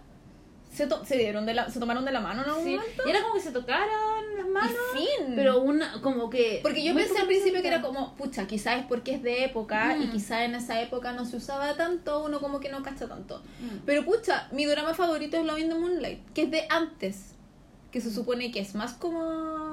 [0.71, 2.75] se, to- se dieron de la, se tomaron de la mano en algún Sí.
[2.75, 3.03] momento.
[3.05, 4.71] Y era como que se tocaron las manos.
[4.93, 5.33] Y fin.
[5.35, 6.59] Pero una, como que.
[6.63, 9.97] Porque yo pensé al principio que era como, pucha, quizás es porque es de época
[9.97, 10.11] y Mm.
[10.11, 13.41] quizás en esa época no se usaba tanto, uno como que no cacha tanto.
[13.59, 13.77] Mm.
[13.85, 17.33] Pero pucha, mi drama favorito es Loving the Moonlight, que es de antes,
[17.91, 19.72] que se supone que es más como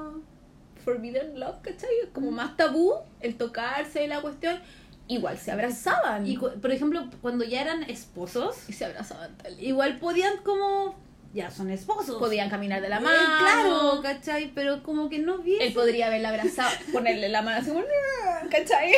[0.83, 1.89] Forbidden Love, ¿cachai?
[2.13, 4.59] Como más tabú el tocarse y la cuestión.
[5.07, 6.25] Igual se abrazaban.
[6.25, 9.61] Y, por ejemplo, cuando ya eran esposos, Y se abrazaban tal.
[9.61, 10.95] igual podían como.
[11.33, 12.17] Ya son esposos.
[12.17, 13.17] Podían caminar de la Eh, mano.
[13.39, 14.51] Claro, ¿cachai?
[14.53, 15.55] Pero como que no vi.
[15.61, 17.83] Él podría haberla abrazado, ponerle la mano así como,
[18.49, 18.91] ¿cachai?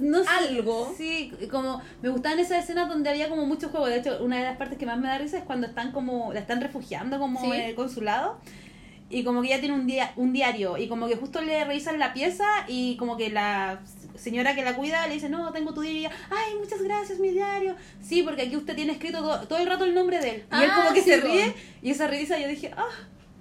[0.00, 0.94] no sé, Algo.
[0.96, 3.86] Sí, como me gustaban esas escenas donde había como mucho juego.
[3.86, 6.32] De hecho, una de las partes que más me da risa es cuando están como,
[6.32, 7.46] la están refugiando como Sí.
[7.52, 8.38] en el consulado.
[9.12, 11.98] Y como que ella tiene un, día, un diario y como que justo le revisan
[11.98, 13.80] la pieza y como que la
[14.16, 16.08] señora que la cuida le dice, no, tengo tu diario.
[16.30, 17.76] Ay, muchas gracias, mi diario.
[18.00, 20.44] Sí, porque aquí usted tiene escrito todo, todo el rato el nombre de él.
[20.50, 22.88] Y él Ah, como que sí, se ríe y esa risa yo dije, ah,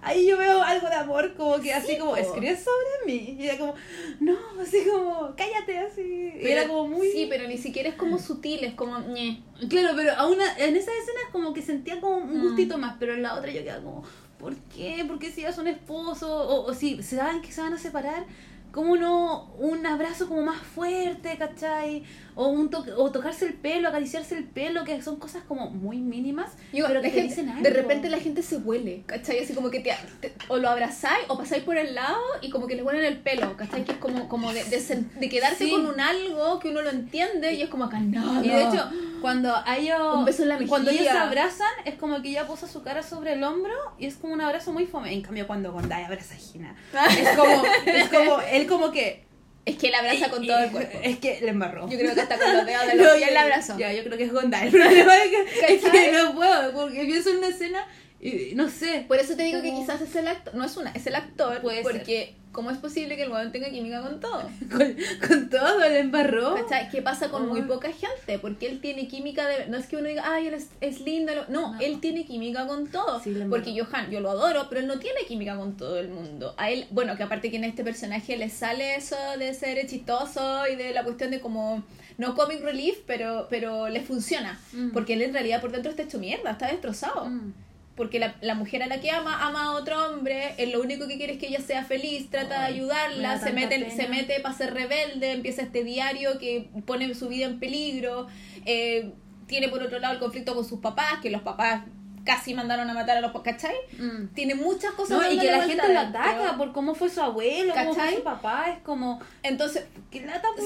[0.02, 3.38] ahí yo veo algo de amor, como que así Sí, como, escribe sobre mí.
[3.40, 3.74] Y ella como,
[4.20, 6.34] no, así como, cállate, así.
[6.42, 7.08] Y era como muy...
[7.12, 9.42] Sí, pero ni siquiera es como sutil, es como, ñe.
[9.70, 10.26] Claro, pero a-
[10.58, 12.42] en esa escena como que sentía como un Mm.
[12.42, 14.04] gustito más, pero en la otra yo quedaba como,
[14.42, 15.06] ¿por qué?
[15.08, 16.24] ¿Por qué si ya son esposos?
[16.30, 18.26] O, o si se saben que se van a separar,
[18.74, 22.04] ¿Cómo no un abrazo como más fuerte, ¿cachai?
[22.36, 25.98] O, un toque, o tocarse el pelo, acariciarse el pelo, que son cosas como muy
[25.98, 27.64] mínimas, Digo, pero que te gente- dicen algo.
[27.64, 29.40] de repente la gente se huele, ¿cachai?
[29.40, 32.66] Así como que te, te- o lo abrazáis o pasáis por el lado y como
[32.66, 33.84] que le huelen el pelo, ¿cachai?
[33.84, 34.80] Que es como, como de, de,
[35.20, 35.72] de quedarse Sí.
[35.72, 38.40] con un algo que uno lo entiende y es como acá nada.
[38.42, 38.90] Y de hecho,
[39.22, 42.48] cuando a ellos, Un beso en la cuando ellos se abrazan, es como que ella
[42.48, 45.14] posa su cara sobre el hombro y es como un abrazo muy fome.
[45.14, 46.76] En cambio, cuando Gondai abraza a Gina,
[47.18, 49.26] es como, es como, él como que...
[49.66, 51.00] es que él abraza con y- todo el cuerpo.
[51.04, 51.88] Es que le embarró.
[51.90, 53.78] Yo creo que hasta con los dedos de No, los pies ya- le abrazo.
[53.78, 54.66] Ya, yo creo que es Gondai.
[54.68, 57.86] El problema es que, es que no puedo, porque pienso en una escena
[58.20, 59.06] y no sé.
[59.08, 61.60] Por eso te digo que quizás es el actor, no es una, es el actor,
[61.62, 64.42] Puede porque ¿cómo es posible que el weón tenga química con todo?
[64.72, 64.96] Con,
[65.28, 66.56] con todo, le embarró.
[66.56, 66.90] ¿Cachai?
[66.90, 67.68] ¿Qué pasa con muy Ay.
[67.68, 68.40] poca gente?
[68.40, 69.68] Porque él tiene química de...
[69.68, 71.32] No es que uno diga, ay, él es, es lindo.
[71.50, 71.80] No, No.
[71.80, 73.20] él tiene química con todo.
[73.22, 73.72] Sí, porque.
[73.80, 76.54] Johan, yo lo adoro, pero él no tiene química con todo el mundo.
[76.58, 80.68] A él, bueno, que aparte que en este personaje le sale eso de ser chistoso
[80.72, 81.84] y de la cuestión de como...
[82.18, 84.60] No comic relief, pero, pero le funciona.
[84.74, 84.92] Mm.
[84.92, 87.26] Porque él en realidad por dentro está hecho mierda, está destrozado.
[87.26, 87.54] Mm.
[88.02, 91.08] Porque la, la mujer a la que ama, ama a otro hombre, él lo único
[91.08, 93.96] que quiere es que ella sea feliz, trata Ay, de me ayudarla, se mete, pena.
[93.96, 98.26] se mete para ser rebelde, empieza este diario que pone su vida en peligro,
[98.66, 99.12] eh,
[99.46, 101.84] tiene por otro lado el conflicto con sus papás, que los papás
[102.26, 103.76] casi mandaron a matar a los ¿cachai?
[104.00, 104.34] Mm.
[104.34, 107.72] Tiene muchas cosas No, y que la gente lo ataca por cómo fue su abuelo,
[107.72, 108.16] cómo fue ¿Cachai?
[108.16, 109.86] su papá, es como, Entonces,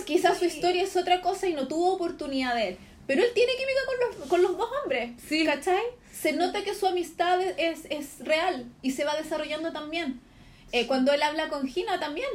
[0.06, 2.78] quizás su historia es otra cosa y no tuvo oportunidad de él.
[3.08, 5.12] Pero él tiene química con los, con los dos hombres.
[5.28, 5.44] Sí.
[5.46, 5.84] ¿Cachai?
[6.26, 10.20] Se nota que su amistad es, es real y se va desarrollando también.
[10.72, 12.28] Eh, cuando él habla con Gina también.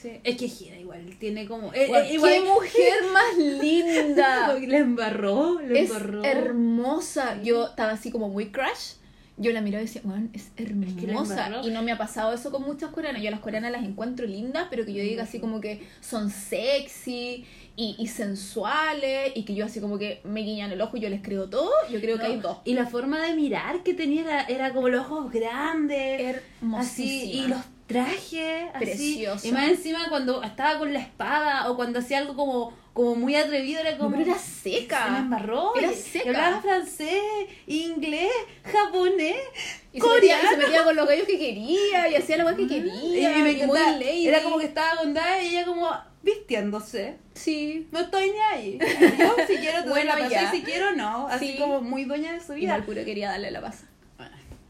[0.00, 0.12] Sí.
[0.24, 1.72] Es que Gira igual tiene como...
[1.74, 4.54] eh, eh, igual, ¡Qué mujer más linda!
[4.58, 6.24] Le embarró, le es embarró.
[6.24, 7.42] hermosa.
[7.42, 8.94] Yo estaba así como muy crush.
[9.36, 11.46] Yo la miraba y decía, bueno, es que la hermosa.
[11.46, 11.68] embarró.
[11.68, 13.20] y no me ha pasado eso con muchas coreanas.
[13.22, 17.44] Yo las coreanas las encuentro lindas, pero que yo diga así como que son sexy
[17.76, 21.08] y, y sensuales y que yo así como que me guiñan el ojo y yo
[21.08, 21.70] les creo todo.
[21.90, 22.58] Yo creo que hay dos.
[22.64, 26.36] Y la forma de mirar que tenía era, era como los ojos grandes.
[26.76, 28.84] Así, y los trajes, así.
[28.84, 29.46] Preciosa.
[29.46, 33.34] Y más encima cuando estaba con la espada o cuando hacía algo como, como muy
[33.34, 34.10] atrevido, era No, como...
[34.12, 35.16] pero era Se me seca.
[35.18, 35.74] embarró.
[35.76, 36.24] Era y- seca.
[36.24, 37.22] y hablaba francés,
[37.66, 38.30] inglés,
[38.62, 39.36] japonés,
[39.92, 40.50] Y se metía, y coreano.
[40.50, 43.38] se metía con los gallos que quería y hacía lo que quería.
[43.38, 43.98] Y, me encantaba.
[44.00, 45.90] Era como que estaba con Dai y ella como
[46.24, 47.16] vistiéndose.
[47.34, 47.88] Sí.
[47.92, 48.78] No estoy ni ahí.
[49.18, 50.42] Yo si quiero te doy Bueno, la paz ya.
[50.42, 51.28] y si quiero no.
[51.28, 51.58] Así Sí.
[51.58, 52.64] como muy dueña de su vida.
[52.74, 53.84] Igual puro quería darle la paz.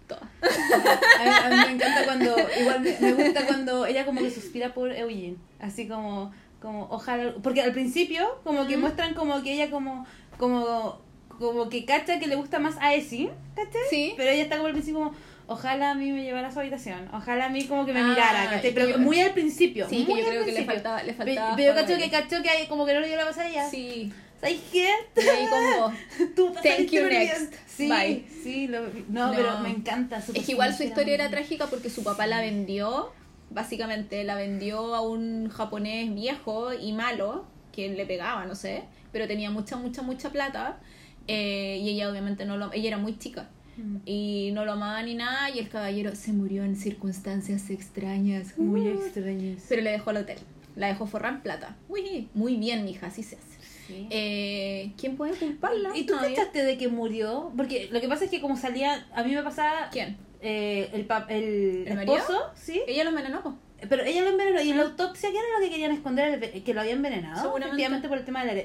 [0.07, 0.20] Toda.
[0.42, 4.30] A mí, a mí me encanta cuando, igual me, me gusta cuando ella como que
[4.30, 6.30] suspira por Eugene, así como,
[6.61, 11.00] como ojalá, porque al principio como que muestran como que ella como, como,
[11.38, 13.80] como que cacha que le gusta más a Essie, ¿cachai?
[13.88, 14.12] Sí.
[14.18, 15.14] Pero ella está como al principio como,
[15.47, 18.05] ojalá a mí me llevara a su habitación, ojalá a mí como que me Ah,
[18.09, 21.03] mirara, Pero yo- muy al principio, Sí, que muy yo al creo que le faltaba,
[21.03, 21.57] le faltaba.
[21.57, 22.11] Pero yo cacho que ahí.
[22.11, 23.68] cachó que hay- como que no le dio la paz a ella.
[23.68, 24.12] Sí.
[24.40, 24.88] ¿Sabes qué?
[25.16, 25.92] Y vos.
[26.36, 27.55] Tú Thank you, next.
[27.66, 28.24] Sí, Bye.
[28.42, 29.32] sí, lo- no, No.
[29.34, 30.20] pero me encanta.
[30.20, 33.12] su Es que igual su historia era trágica porque su papá la vendió,
[33.51, 39.26] básicamente la vendió a un japonés viejo y malo, que le pegaba, no sé, pero
[39.26, 40.78] tenía mucha, mucha, mucha plata.
[41.26, 42.70] eh, y ella obviamente no lo...
[42.74, 43.49] Ella era muy chica.
[43.76, 43.96] Mm.
[44.06, 48.56] Y no lo amaba ni nada y el caballero se murió en circunstancias extrañas.
[48.58, 49.56] Muy Uh, extraño.
[49.68, 50.38] Pero le dejó el hotel.
[50.76, 51.76] La dejó forrar en plata.
[51.88, 53.54] Uy, muy bien, mija, así se hace.
[53.86, 54.06] Sí.
[54.10, 55.90] Eh, ¿Quién puede culparla?
[55.94, 57.52] ¿Y tú cachaste de que murió?
[57.56, 60.16] Porque lo que pasa es que como salía, a mí me pasaba ¿Quién?
[60.40, 62.16] eh, el, pa- el, ¿El marido?
[62.16, 62.80] esposo, ¿sí?
[62.88, 63.58] Ella lo envenenó.
[63.88, 66.40] Pero ella lo envenenó y en la autopsia, ¿qué era lo que querían esconder?
[66.62, 67.56] Que lo había envenenado.
[67.58, 68.62] Efectivamente por el tema de la,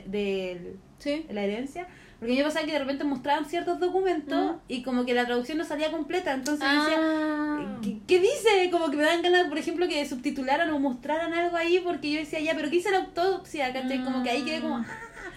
[1.00, 1.26] Sí.
[1.28, 1.88] de la herencia.
[2.20, 5.64] Porque yo pasaba que de repente mostraban ciertos documentos y como que la traducción no
[5.64, 6.34] salía completa.
[6.34, 7.80] Entonces yo decía, Ah.
[7.82, 8.70] ¿Qué, qué dice?
[8.72, 12.20] Como que me dan ganas, por ejemplo, que subtitularan o mostraran algo ahí porque yo
[12.20, 13.72] decía, ya, pero ¿qué dice la autopsia?
[13.72, 14.04] ¿Cachai?
[14.04, 14.80] Como que ahí quedé como...
[14.80, 14.86] Mm.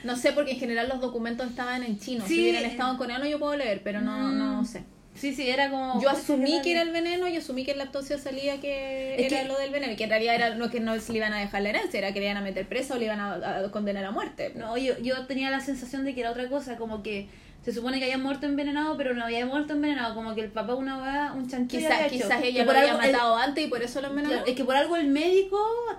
[0.05, 2.25] No sé, porque en general los documentos estaban en chino.
[2.27, 2.35] Sí.
[2.35, 4.39] Si hubieran estado en coreano yo puedo leer, pero no, Mm.
[4.39, 4.85] no sé.
[5.15, 6.01] Sí, sí, era como...
[6.03, 9.31] Yo asumí que era el veneno y asumí que en la autopsia salía que Es
[9.33, 9.93] era que- lo del veneno.
[9.93, 11.69] Y que en realidad era, no es que no se le iban a dejar la
[11.69, 13.35] herencia, era que le iban a meter preso o le iban a,
[13.67, 14.53] a condenar a muerte.
[14.57, 17.29] No, yo, yo tenía la sensación de que era otra cosa, como que
[17.63, 20.75] se supone que había muerto envenenado, pero no había muerto envenenado, como que el papá
[20.75, 24.01] una va un chanchullo Quizás, quizás ella lo había el- matado antes y por eso
[24.01, 24.33] lo envenenó.
[24.35, 25.59] Claro, es que por algo el médico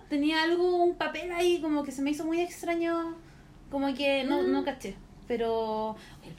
[0.10, 3.16] tenía algo, un papel ahí, como que se me hizo muy extraño,
[3.72, 4.52] como que no, Mm.
[4.52, 4.96] no caché.
[5.26, 5.96] Pero
[6.26, 6.34] el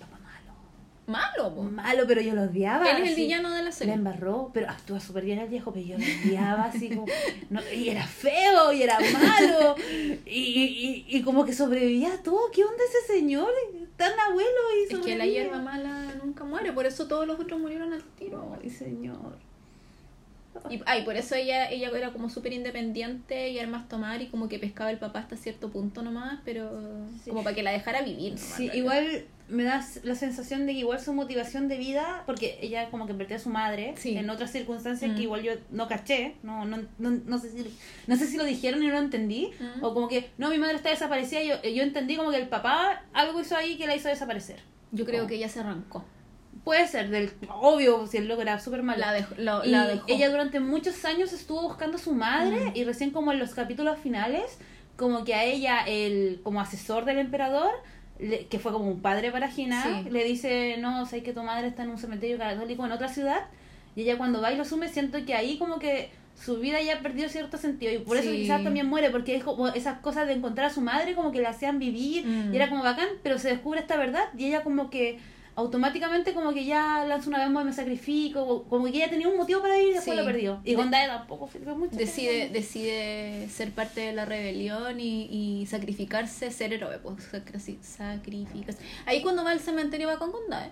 [1.07, 1.63] malo, Malo, po.
[1.65, 2.91] malo, pero yo lo odiaba.
[2.91, 3.95] Él es el villano de la La serie.
[3.95, 7.07] embarró, pero actúa súper bien el viejo, pero yo lo odiaba así como...
[7.51, 9.77] no, y era feo, y era malo,
[10.27, 12.51] y, y, y, y como que sobrevivía a todo.
[12.53, 13.49] ¿Qué onda ese señor?
[13.97, 14.49] Tan abuelo
[14.81, 15.43] y Es que la sobrevivía.
[15.43, 18.57] hierba mala nunca muere, por eso todos los otros murieron al tiro.
[18.63, 19.37] Ay, señor.
[20.71, 24.49] Y, ay, por eso ella, ella era como súper independiente y armas tomar y como
[24.49, 26.71] que pescaba el papá hasta cierto punto nomás, pero
[27.29, 28.35] como para que la dejara vivir.
[28.35, 32.59] Nomás, sí, igual me da la sensación de que igual su motivación de vida, porque
[32.63, 35.23] ella como que perdió a su madre en otras circunstancias que mm.
[35.23, 37.67] igual yo no caché, no, no, no, no, sé, si,
[38.07, 39.85] no sé si lo dijeron y no lo entendí, mm.
[39.85, 43.05] o como que, no, mi madre está desaparecida, yo, yo entendí como que el papá
[43.13, 44.61] algo hizo ahí que la hizo desaparecer.
[44.93, 46.05] Yo creo que ella se arrancó.
[46.63, 49.03] Puede ser, del obvio, si loco era súper malo.
[49.37, 53.55] La, Ella durante muchos años estuvo buscando a su madre y recién como en los
[53.55, 54.59] capítulos finales,
[54.97, 57.73] como que a ella, el como asesor del emperador,
[58.19, 61.83] que fue como un padre para Gina, le dice, no, sé que tu madre está
[61.83, 63.47] en un cementerio católico en otra ciudad.
[63.97, 67.01] Y ella cuando va y lo asume, siento que ahí como que su vida ya
[67.01, 70.35] perdió cierto sentido y por eso quizás también muere porque es como esas cosas de
[70.35, 72.55] encontrar a su madre como que la hacían vivir y mm.
[72.55, 75.21] era como bacán pero se descubre esta verdad y ella como que
[75.57, 79.29] automáticamente como que ya lanza una vez más y me sacrifico, como que ella tenía
[79.29, 80.61] un motivo para ir y después lo perdió.
[80.65, 81.97] Y Gondae tampoco mucho.
[81.97, 87.25] Decide, decide ser parte de la rebelión y, y sacrificarse, ser héroe, pues
[87.83, 88.81] sacrificarse.
[89.07, 90.71] Ahí cuando va al cementerio va con Gondae.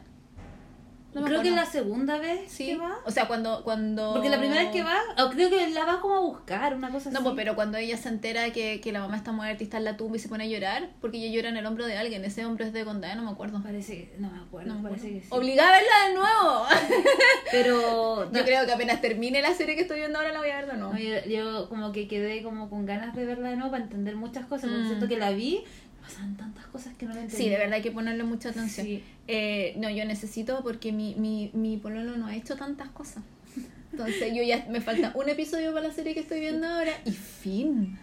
[1.13, 2.99] Creo que es la segunda vez que va.
[3.05, 4.13] O sea, cuando, cuando...
[4.13, 6.91] Porque la primera vez que va, o creo que la va como a buscar, una
[6.91, 7.19] cosa así.
[7.19, 9.77] No, pues, pero cuando ella se entera que, que la mamá está muerta y está
[9.77, 11.97] en la tumba y se pone a llorar, porque ella llora en el hombro de
[11.97, 12.25] alguien.
[12.25, 13.63] Ese hombre es de Gondae, no me acuerdo.
[13.63, 14.17] Parece que...
[14.19, 15.27] No me acuerdo, parece que sí.
[15.31, 16.67] Obligada a verla de nuevo.
[17.51, 18.33] pero...
[18.33, 20.67] Yo creo que apenas termine la serie que estoy viendo ahora la voy a ver
[20.71, 20.95] de nuevo.
[20.95, 24.47] No, yo, como que quedé como con ganas de verla de nuevo para entender muchas
[24.47, 24.71] cosas.
[24.71, 24.89] Porque mm.
[24.89, 25.65] siento que la vi
[26.03, 27.45] pasan tantas cosas que no le entendí.
[27.45, 28.87] Sí, de verdad hay que ponerle mucha atención.
[29.29, 33.23] Eh, no, yo necesito porque mi, mi, mi pololo no ha hecho tantas cosas.
[33.93, 37.13] Entonces yo ya me falta un episodio para la serie que estoy viendo ahora y
[37.13, 37.99] fin.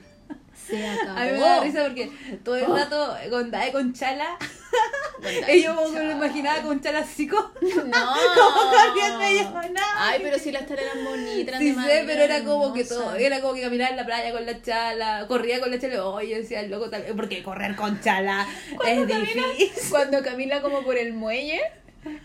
[0.68, 1.20] Se acabó.
[1.20, 2.12] A mí me da risa porque
[2.44, 4.38] todo el rato con Dae con Chala.
[5.54, 7.52] y yo como que lo imaginaba con Chala psico.
[7.62, 8.16] No.
[8.36, 9.82] como corriendo yo, no.
[9.96, 11.60] Ay, pero si las Chala eran bonitas.
[11.60, 13.16] Sí sé, pero era como que todo.
[13.16, 15.26] Era como que caminaba en la playa con la Chala.
[15.28, 16.06] Corría con la Chala.
[16.06, 17.04] Oye, decía el loco tal.
[17.16, 18.48] Porque correr con Chala
[18.88, 19.72] es difícil.
[19.90, 21.62] Cuando camina como por el muelle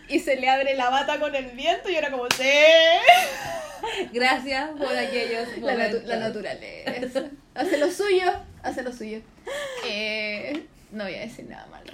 [0.07, 2.43] y se le abre la bata con el viento y era como, sí.
[4.13, 5.57] Gracias por aquellos.
[5.59, 7.23] La, la, naturaleza.
[7.53, 8.31] Hace lo suyo,
[8.63, 9.21] hace lo suyo.
[9.87, 11.91] Eh, no voy a decir nada malo.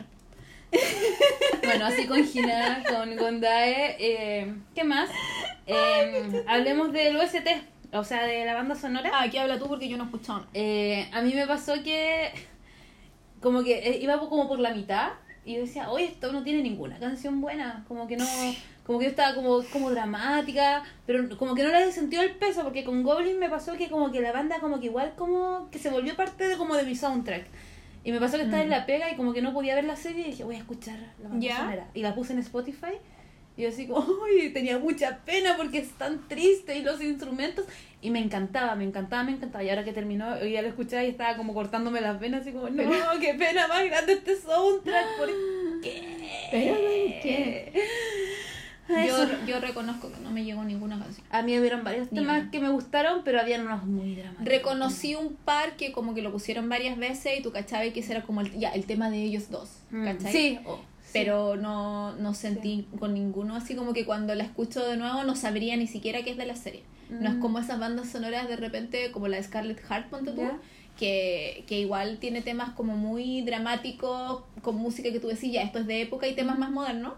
[1.63, 3.97] bueno, así con Gina, con Gondae.
[3.99, 5.09] Eh, ¿Qué más?
[5.67, 7.47] Eh, hablemos del OST,
[7.93, 9.11] o sea, de la banda sonora.
[9.13, 10.47] Ah, aquí habla tú porque yo no escuchaba.
[10.53, 12.31] Eh, a mí me pasó que
[13.41, 15.13] como que eh, iba como por la mitad
[15.43, 18.25] y yo decía, oye, esto no tiene ninguna canción buena, como que no,
[18.85, 22.63] como que yo estaba como, como dramática, pero como que no le sentido el peso,
[22.63, 25.79] porque con Goblin me pasó que como que la banda como que igual como que
[25.79, 27.45] se volvió parte de como de mi soundtrack.
[28.03, 28.71] Y me pasó que estaba en mm.
[28.71, 30.97] la pega y como que no podía ver la serie y dije, voy a escuchar
[31.21, 31.87] la banda sonora.
[31.93, 32.93] Y la puse en Spotify
[33.57, 37.65] y yo así como, uy, tenía mucha pena porque es tan triste y los instrumentos.
[38.01, 39.63] Y me encantaba, me encantaba, me encantaba.
[39.63, 42.69] Y ahora que terminó, ya lo escuchaba y estaba como cortándome las venas, así como,
[42.69, 45.17] no, qué pena más grande este soundtrack.
[45.17, 45.29] ¿Por
[45.81, 46.49] qué?
[46.51, 46.75] ¿Pero
[47.21, 47.83] qué?
[49.07, 51.25] Yo, yo, reconozco que no me llegó ninguna canción.
[51.29, 54.45] A mí hubieron varios temas que me gustaron, pero habían unos muy dramáticos.
[54.45, 58.13] Reconocí un par que como que lo pusieron varias veces y tú cachabas que ese
[58.13, 59.69] era como el, ya, el tema de ellos dos.
[59.91, 60.03] Mm.
[60.03, 60.31] ¿Cachai?
[60.31, 60.59] Sí,
[61.13, 65.35] pero no, no sentí con ninguno, así como que cuando la escucho de nuevo no
[65.35, 66.83] sabría ni siquiera qué es de la serie.
[67.09, 67.39] No es mm.
[67.39, 70.43] como esas bandas sonoras de repente, como la de Scarlett Heart, ponte tú,
[70.97, 75.79] que, que igual tiene temas como muy dramáticos, con música que tú decís, ya, esto
[75.79, 77.13] es de época y temas más modernos.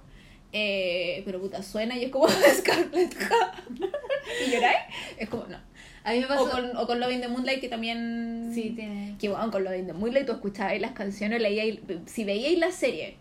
[0.54, 2.28] Eh, pero puta, suena y es como
[2.58, 3.16] Scarlett.
[4.47, 4.78] ¿Y lloráis?
[5.18, 5.58] Es como, no.
[6.04, 6.43] A mí me pasó...
[6.43, 8.51] O con, o con Loving the Moonlight, que también...
[8.54, 9.16] Sí, tiene...
[9.20, 11.80] Que bueno, con Loving the Moonlight tú escuchabas las canciones, leíais...
[12.06, 13.18] Si veíais la serie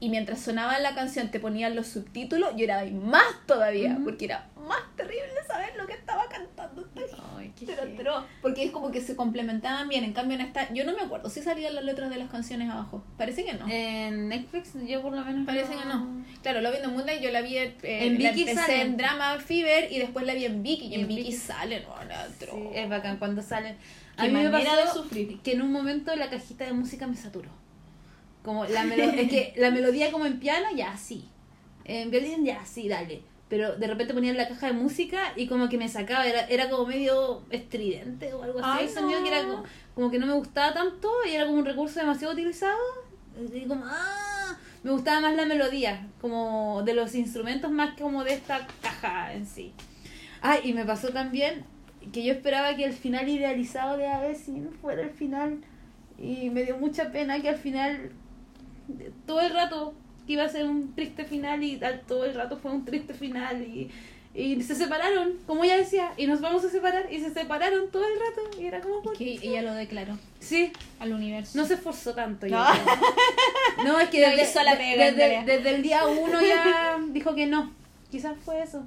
[0.00, 4.82] y mientras sonaba la canción te ponían los subtítulos, lloraba más todavía, porque era más
[4.96, 6.87] terrible saber lo que estaba cantando.
[7.58, 10.04] Qué pero, porque es como que se complementaban bien.
[10.04, 12.70] En cambio, en esta, yo no me acuerdo si salían las letras de las canciones
[12.70, 13.04] abajo.
[13.16, 13.68] Parece que no.
[13.68, 15.46] En Netflix, yo por lo menos.
[15.46, 16.24] Parece que no.
[16.42, 18.82] Claro, Love in the Moonlight yo la vi eh, en Vicky sale.
[18.82, 20.86] en Drama Fever y después la vi en Vicky.
[20.86, 21.94] Y, en, Vicky, sale, no,
[22.38, 23.76] sí, Es bacán cuando salen.
[24.16, 27.50] A mí me pasó que en un momento la cajita de música me saturó.
[28.42, 31.28] Como la es que la melodía como en piano, ya sí.
[31.84, 33.22] En violín, ya sí, dale.
[33.48, 36.68] Pero de repente ponían la caja de música y como que me sacaba, era, era
[36.68, 38.84] como medio estridente o algo así.
[38.84, 39.44] el sonido que era
[39.94, 42.78] como, que no me gustaba tanto y era como un recurso demasiado utilizado.
[43.54, 48.24] Y como, ah, me gustaba más la melodía, como de los instrumentos más que como
[48.24, 49.72] de esta caja en sí.
[50.42, 51.64] Ah, y me pasó también
[52.12, 54.08] que yo esperaba que el final idealizado de
[54.48, 55.58] no fuera el final.
[56.18, 58.12] Y me dio mucha pena que al final
[59.26, 59.94] todo el rato
[60.32, 63.90] iba a ser un triste final y todo el rato fue un triste final y,
[64.34, 68.04] Y se separaron, como ella decía, y nos vamos a separar, y se separaron todo
[68.04, 69.02] el rato, y era como...
[69.02, 70.70] ¿por Que ella lo declaró Sí,
[71.00, 71.58] al universo.
[71.58, 72.46] no se esforzó tanto.
[72.46, 72.64] No.
[73.84, 75.44] No, es que No desde, la desde, realidad.
[75.44, 77.72] desde el día uno ya dijo que no.
[78.10, 78.84] Quizás fue eso.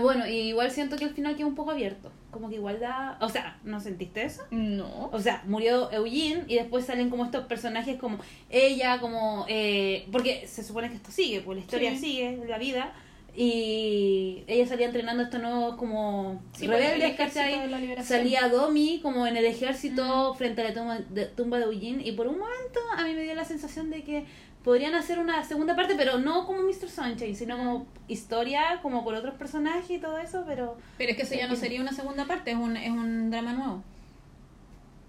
[0.00, 2.10] Bueno, igual siento que el final quedó un poco abierto.
[2.34, 3.16] Como que igual da...
[3.20, 4.42] O sea, ¿no sentiste eso?
[4.50, 5.08] No.
[5.12, 8.18] O sea, murió Eugene y después salen como estos personajes como
[8.50, 9.46] ella, como...
[9.48, 11.98] eh, porque se supone que esto sigue, pues la historia Sí.
[11.98, 12.92] sigue, la vida.
[13.36, 18.06] Y ella salía entrenando estos nuevos como Sí, pues, el rebeldes.
[18.06, 22.12] Salía Domi como en el ejército frente a la tumba de, tumba de Eugene y
[22.12, 24.24] por un momento a mí me dio la sensación de que
[24.62, 26.88] podrían hacer una segunda parte, pero no como Mr.
[26.88, 31.22] Sunshine, sino como historia, como por otros personajes y todo eso, pero Pero es que
[31.24, 33.82] eso ya no sería una segunda parte, es un, es un drama nuevo.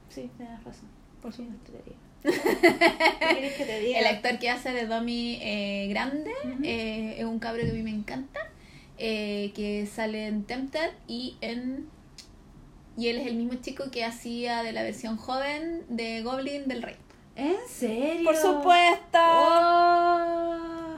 [0.10, 0.90] sí, tienes razón.
[1.22, 1.72] Por Sí, supuesto.
[1.72, 1.98] diría.
[2.26, 4.00] ¿Qué que te diga?
[4.00, 6.32] El actor que hace de Domi eh, grande
[6.64, 8.40] eh, es un cabro que a mí me encanta,
[8.98, 11.88] eh, que sale en Tempted y en...
[12.98, 16.82] Y él es el mismo chico que hacía de la versión joven de Goblin del
[16.82, 16.96] Rey.
[17.36, 18.24] ¿En serio?
[18.24, 19.20] ¡Por supuesto!
[19.20, 20.96] Oh.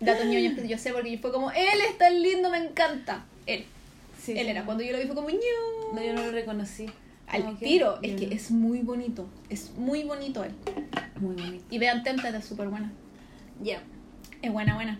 [0.00, 3.24] Datos ñoños que yo sé porque fue como, él es tan lindo, me encanta.
[3.46, 3.66] Él.
[4.18, 4.50] Sí, él sí.
[4.50, 4.64] era.
[4.64, 5.38] Cuando yo lo vi fue como, ñu.
[5.92, 6.86] No, yo no lo reconocí.
[7.26, 8.00] Al Como que- tiro.
[8.02, 9.26] yo Es que es muy bonito.
[9.48, 10.52] Es muy bonito él.
[11.20, 11.64] muy bonito.
[11.70, 12.92] Y vean Tempted, es súper buena.
[13.62, 13.82] Ya.
[14.42, 14.98] Es buena, buena.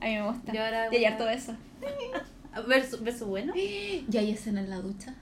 [0.00, 0.52] A mí me gusta.
[0.52, 1.54] Yo ahora y harto eso.
[2.68, 3.52] Verso, verso bueno.
[3.56, 5.14] Y hay escena en la ducha.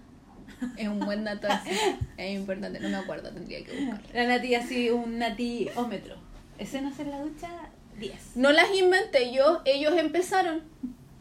[0.77, 1.97] Es un buen dato ese.
[2.19, 4.09] Es importante, no me acuerdo, tendría que buscarlo.
[4.13, 6.17] La Nati así, un Natiómetro.
[6.59, 7.49] Escenas en la ducha,
[7.99, 8.37] 10.
[8.37, 10.63] No las inventé yo, ellos empezaron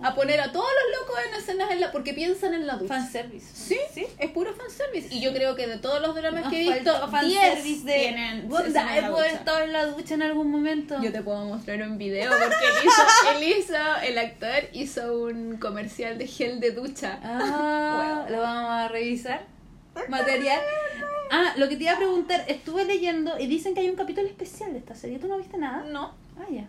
[0.02, 2.94] a poner a todos los locos en escenas en la porque piensan en la ducha.
[2.96, 3.54] Fanservice.
[3.54, 4.06] Sí, ¿Sí?
[4.18, 5.14] es puro fanservice.
[5.14, 7.86] Y yo creo que de todos los dramas Nos que he visto, faltó 10 fanservice
[7.86, 7.94] de...
[7.94, 11.02] tienen he estar en la ducha en algún momento.
[11.02, 13.02] Yo te puedo mostrar un video porque él hizo,
[13.36, 17.20] él hizo, el actor hizo un comercial de gel de ducha.
[17.22, 19.46] Ah, lo vamos a revisar.
[20.08, 20.62] Material.
[21.32, 24.28] Ah, lo que te iba a preguntar, estuve leyendo y dicen que hay un capítulo
[24.28, 25.20] especial de esta serie.
[25.20, 25.84] ¿Tú no viste nada?
[25.84, 26.68] No, Ah, ya.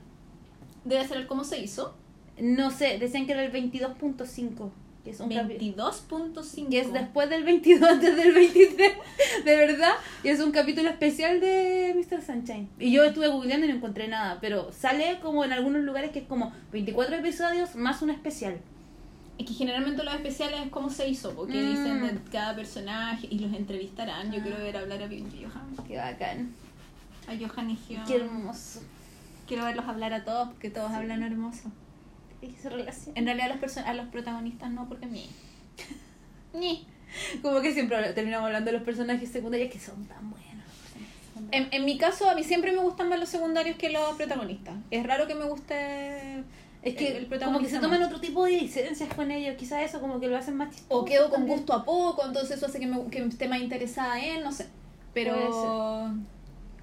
[0.85, 1.95] debe ser el cómo se hizo.
[2.41, 4.71] No sé, decían que era el 22.5.
[5.05, 5.91] Que es un capítulo.
[5.91, 6.69] 22.5.
[6.69, 8.93] Que es después del 22, antes del 23.
[9.45, 9.93] De verdad.
[10.23, 12.21] Y es un capítulo especial de Mr.
[12.23, 12.69] Sunshine.
[12.79, 14.39] Y yo estuve googleando y no encontré nada.
[14.43, 18.59] Pero sale como en algunos lugares que es como 24 episodios más un especial.
[19.39, 21.71] Es que generalmente los especiales es cómo se hizo, porque Mm.
[21.71, 24.31] dicen de cada personaje y los entrevistarán.
[24.31, 25.77] Yo quiero ver hablar a Bill y Johan.
[25.89, 26.53] Qué bacán.
[27.27, 28.05] A Johan y Hyun.
[28.05, 28.83] Qué hermoso.
[29.49, 30.97] Quiero verlos hablar a todos, porque todos Sí.
[30.97, 31.71] hablan hermoso.
[32.43, 33.17] Y su relación.
[33.17, 35.29] En realidad a los, a los protagonistas no, porque ni.
[36.55, 36.87] Ni.
[37.43, 40.49] Como que siempre terminamos hablando de los personajes secundarios que son tan buenos.
[41.53, 44.75] En, en mi caso, a mí siempre me gustan más los secundarios que los protagonistas.
[44.91, 46.45] Es raro que me guste
[46.83, 48.09] Es que el- el como que se toman más.
[48.09, 49.57] otro tipo de licencias con ellos.
[49.57, 51.01] Quizás eso como que lo hacen más chistoso.
[51.01, 51.59] O quedo con también.
[51.59, 54.67] gusto a poco, entonces eso hace que, me, que esté más interesada en, no sé.
[55.15, 56.11] Pero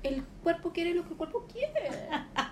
[0.03, 1.89] el cuerpo quiere lo que el cuerpo quiere.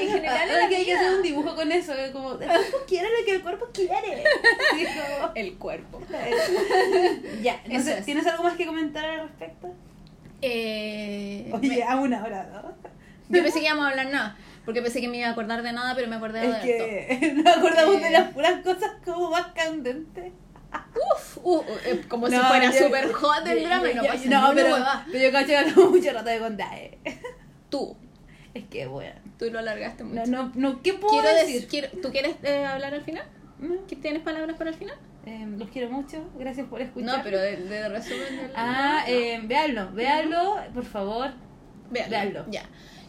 [0.00, 1.92] En general, en la que hay que hacer un dibujo con eso.
[1.94, 4.24] eh, Como, el cuerpo quiere lo que el cuerpo quiere.
[4.76, 6.00] Sí, como- El cuerpo.
[7.42, 8.04] Ya, sé, es.
[8.04, 9.68] ¿tienes algo más que comentar al respecto?
[10.42, 12.74] Eh, Oye, me- a una hora, ¿no?
[13.28, 15.72] yo pensé que íbamos a hablar nada, porque pensé que me iba a acordar de
[15.72, 16.88] nada, pero me acordé de Es todo.
[16.88, 18.00] que nos acordamos Eh.
[18.04, 20.32] de las puras cosas como más candentes.
[20.94, 24.04] Uf, uh, uh, eh, como si No, fuera yo- super hot el drama y no
[24.04, 24.76] pasa no, pero,
[25.10, 26.98] pero yo cacho que mucho rato de contaje.
[27.68, 27.96] Tú,
[28.54, 29.14] Es que, bueno.
[29.40, 30.24] Tú lo alargaste mucho.
[30.26, 31.66] No, no, no, ¿qué puedo quiero decir?
[31.66, 33.24] quiero- ¿tú quieres eh, hablar al final?
[33.88, 34.96] ¿Qué ¿Tienes palabras para el final?
[35.26, 37.18] eh, los quiero mucho, gracias por escuchar.
[37.18, 38.50] No, pero de, de resumen del...
[38.54, 41.30] Ah, eh, véanlo, véanlo, por favor.
[41.90, 42.10] Véanlo.
[42.10, 42.44] véanlo.
[42.50, 42.62] Ya.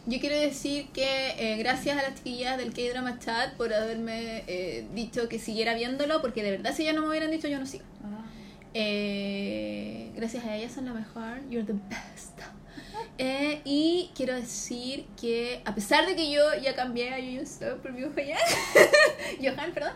[0.04, 1.06] Yo quiero decir que
[1.38, 6.20] eh, gracias a las chiquillas del K-Drama Chat por haberme eh, dicho que siguiera viéndolo,
[6.20, 7.84] porque de verdad si ellas no me hubieran dicho yo no sigo.
[8.04, 8.24] Ah.
[8.74, 11.48] Eh, gracias a ellas son la mejor.
[11.48, 12.38] You're the best.
[13.18, 17.82] Eh, y quiero decir que a pesar de que yo ya cambié a Yu Stop
[17.82, 18.38] por mi Johan,
[19.42, 19.92] Johan, perdón,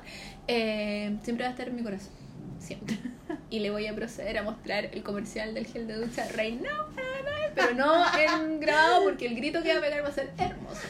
[0.49, 2.13] eh, siempre va a estar en mi corazón.
[2.59, 2.97] Siempre.
[3.49, 6.87] Y le voy a proceder a mostrar el comercial del gel de ducha right now,
[7.55, 10.81] pero no en grabado porque el grito que va a pegar va a ser hermoso.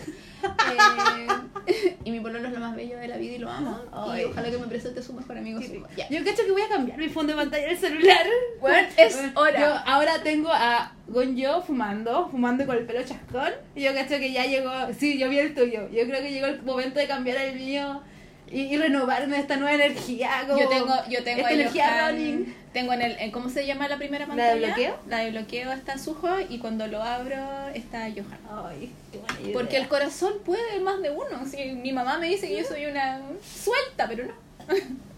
[1.66, 3.80] Eh, y mi pololo es lo más bello de la vida y lo amo.
[3.92, 4.22] Ay.
[4.22, 5.60] Y ojalá que me presente su mejor amigo.
[5.60, 5.96] Qué su-.
[5.96, 6.08] Ya.
[6.08, 8.26] Yo cacho que voy a cambiar mi fondo de pantalla del celular.
[8.60, 9.60] Bueno, es hora.
[9.60, 13.52] Yo ahora tengo a Gonjo fumando, fumando con el pelo chascón.
[13.74, 14.70] Y yo cacho que ya llegó.
[14.98, 15.88] Sí, yo vi el tuyo.
[15.90, 18.02] Yo creo que llegó el momento de cambiar el mío
[18.50, 20.44] y, y renovarme esta nueva energía.
[20.46, 22.54] Como Yo tengo, yo tengo esta energía running.
[22.72, 24.54] Tengo en el, en- ¿cómo se llama la primera ¿La pantalla?
[24.54, 24.98] de bloqueo?
[25.08, 28.38] La de bloqueo está Sujo y cuando lo abro está Johan.
[28.68, 29.52] Ay, qué buena idea.
[29.54, 31.46] Porque el corazón puede más de uno.
[31.50, 34.34] Sí, mi mamá me dice que yo soy una suelta, pero no.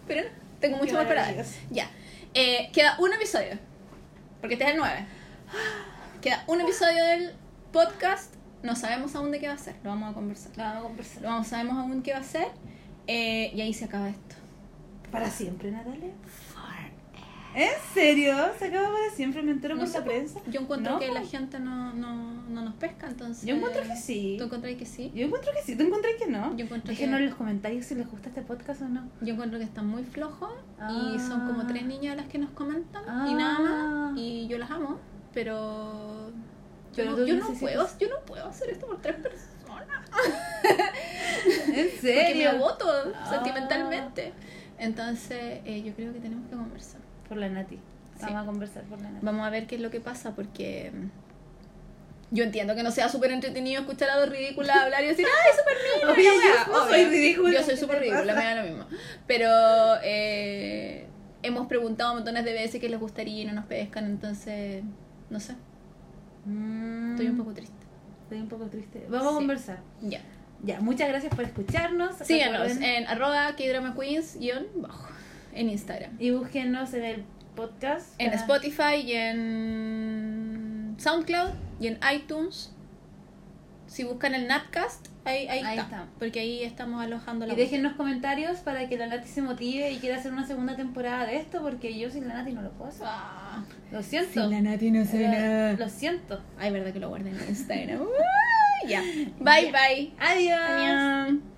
[0.07, 0.29] pero no.
[0.61, 1.45] Tengo mucho más para dar.
[1.71, 1.91] Ya.
[2.35, 3.59] Eh, queda un episodio.
[4.41, 5.07] Porque este es el 9.
[6.21, 7.33] Queda un episodio del
[7.73, 8.35] podcast.
[8.63, 9.77] No sabemos aún de qué va a ser.
[9.85, 10.53] Lo vamos a conversar.
[10.57, 11.23] La vamos a conversar.
[11.23, 12.49] No sabemos aún qué va a ser.
[13.09, 14.37] Eh, y ahí se acaba esto.
[15.11, 16.13] ¿Para siempre, Natalia?
[17.55, 18.37] ¿En serio?
[18.59, 19.43] ¿Se acaba para siempre?
[19.43, 20.39] ¿Me entero No por sé, la prensa?
[20.49, 23.45] Yo encuentro No, que la gente no, no, no nos pesca, entonces.
[23.49, 24.37] Yo encuentro que sí.
[24.39, 25.11] ¿Tú encontrás que sí?
[25.15, 25.75] Yo encuentro que sí.
[25.75, 26.55] ¿Tú encontrás que no?
[26.57, 29.09] Yo encuentro Déjenos que- en los comentarios si les gusta este podcast o no.
[29.23, 31.45] Yo encuentro que están muy flojos y son Ah.
[31.49, 33.35] como tres niñas las que nos comentan y Ah.
[33.37, 34.19] nada más.
[34.19, 34.99] Y yo las amo,
[35.35, 36.29] pero.
[36.95, 39.49] Yo, Pero yo no puedo, yo no puedo hacer esto por tres personas.
[40.65, 42.51] ¿En Porque me serio?
[42.51, 43.31] agoto Ah.
[43.31, 44.33] sentimentalmente.
[44.79, 47.01] Entonces, eh, yo creo que tenemos que conversar.
[47.29, 47.77] Por la Nati.
[47.77, 48.23] Sí.
[48.27, 49.25] Vamos a conversar por la Nati.
[49.25, 50.91] Vamos a ver qué es lo que pasa porque.
[50.95, 51.07] mm,
[52.31, 55.51] Yo entiendo que no sea súper entretenido escuchar a dos ridículas hablar y decir, ¡ay,
[55.59, 55.77] súper
[56.17, 56.67] la yo wea".
[56.67, 56.89] no Obvio.
[56.95, 58.85] soy ridícula, Yo soy ¿qué súper ridícula, me da lo mismo.
[59.27, 59.49] Pero
[60.03, 61.07] eh,
[61.43, 64.83] hemos preguntado montones de veces qué les gustaría y no nos pescan, entonces,
[65.31, 65.55] no sé,
[66.45, 67.75] Mm, estoy un poco triste.
[68.29, 69.07] Estoy un poco triste.
[69.09, 69.79] Vamos a conversar.
[70.03, 70.21] Ya.
[70.63, 72.17] Ya, muchas gracias por escucharnos.
[72.17, 74.37] Síganos en arroba kdrama queens
[74.75, 75.09] bajo
[75.55, 76.11] en Instagram.
[76.19, 77.25] Y búsquenos en el
[77.57, 78.15] podcast.
[78.19, 82.71] En para- Spotify y en SoundCloud y en iTunes.
[83.89, 86.07] Si buscan el Natcast, ahí, ahí, Ahí está, está.
[86.19, 89.99] Porque ahí estamos alojando la Y déjennos comentarios para que la Nati se motive y
[89.99, 92.91] quiera hacer una segunda temporada de esto, porque yo sin la Nati no lo puedo
[92.91, 93.07] hacer.
[93.09, 93.65] Ah.
[93.91, 94.49] Lo siento.
[94.49, 96.41] Nati no Eh, Lo siento.
[96.59, 98.03] Ay, verdad que lo guardé en Instagram.
[98.87, 99.03] Ya.
[99.41, 100.13] Bye, bye.
[100.21, 100.61] Adiós.
[100.71, 101.58] Annyeong.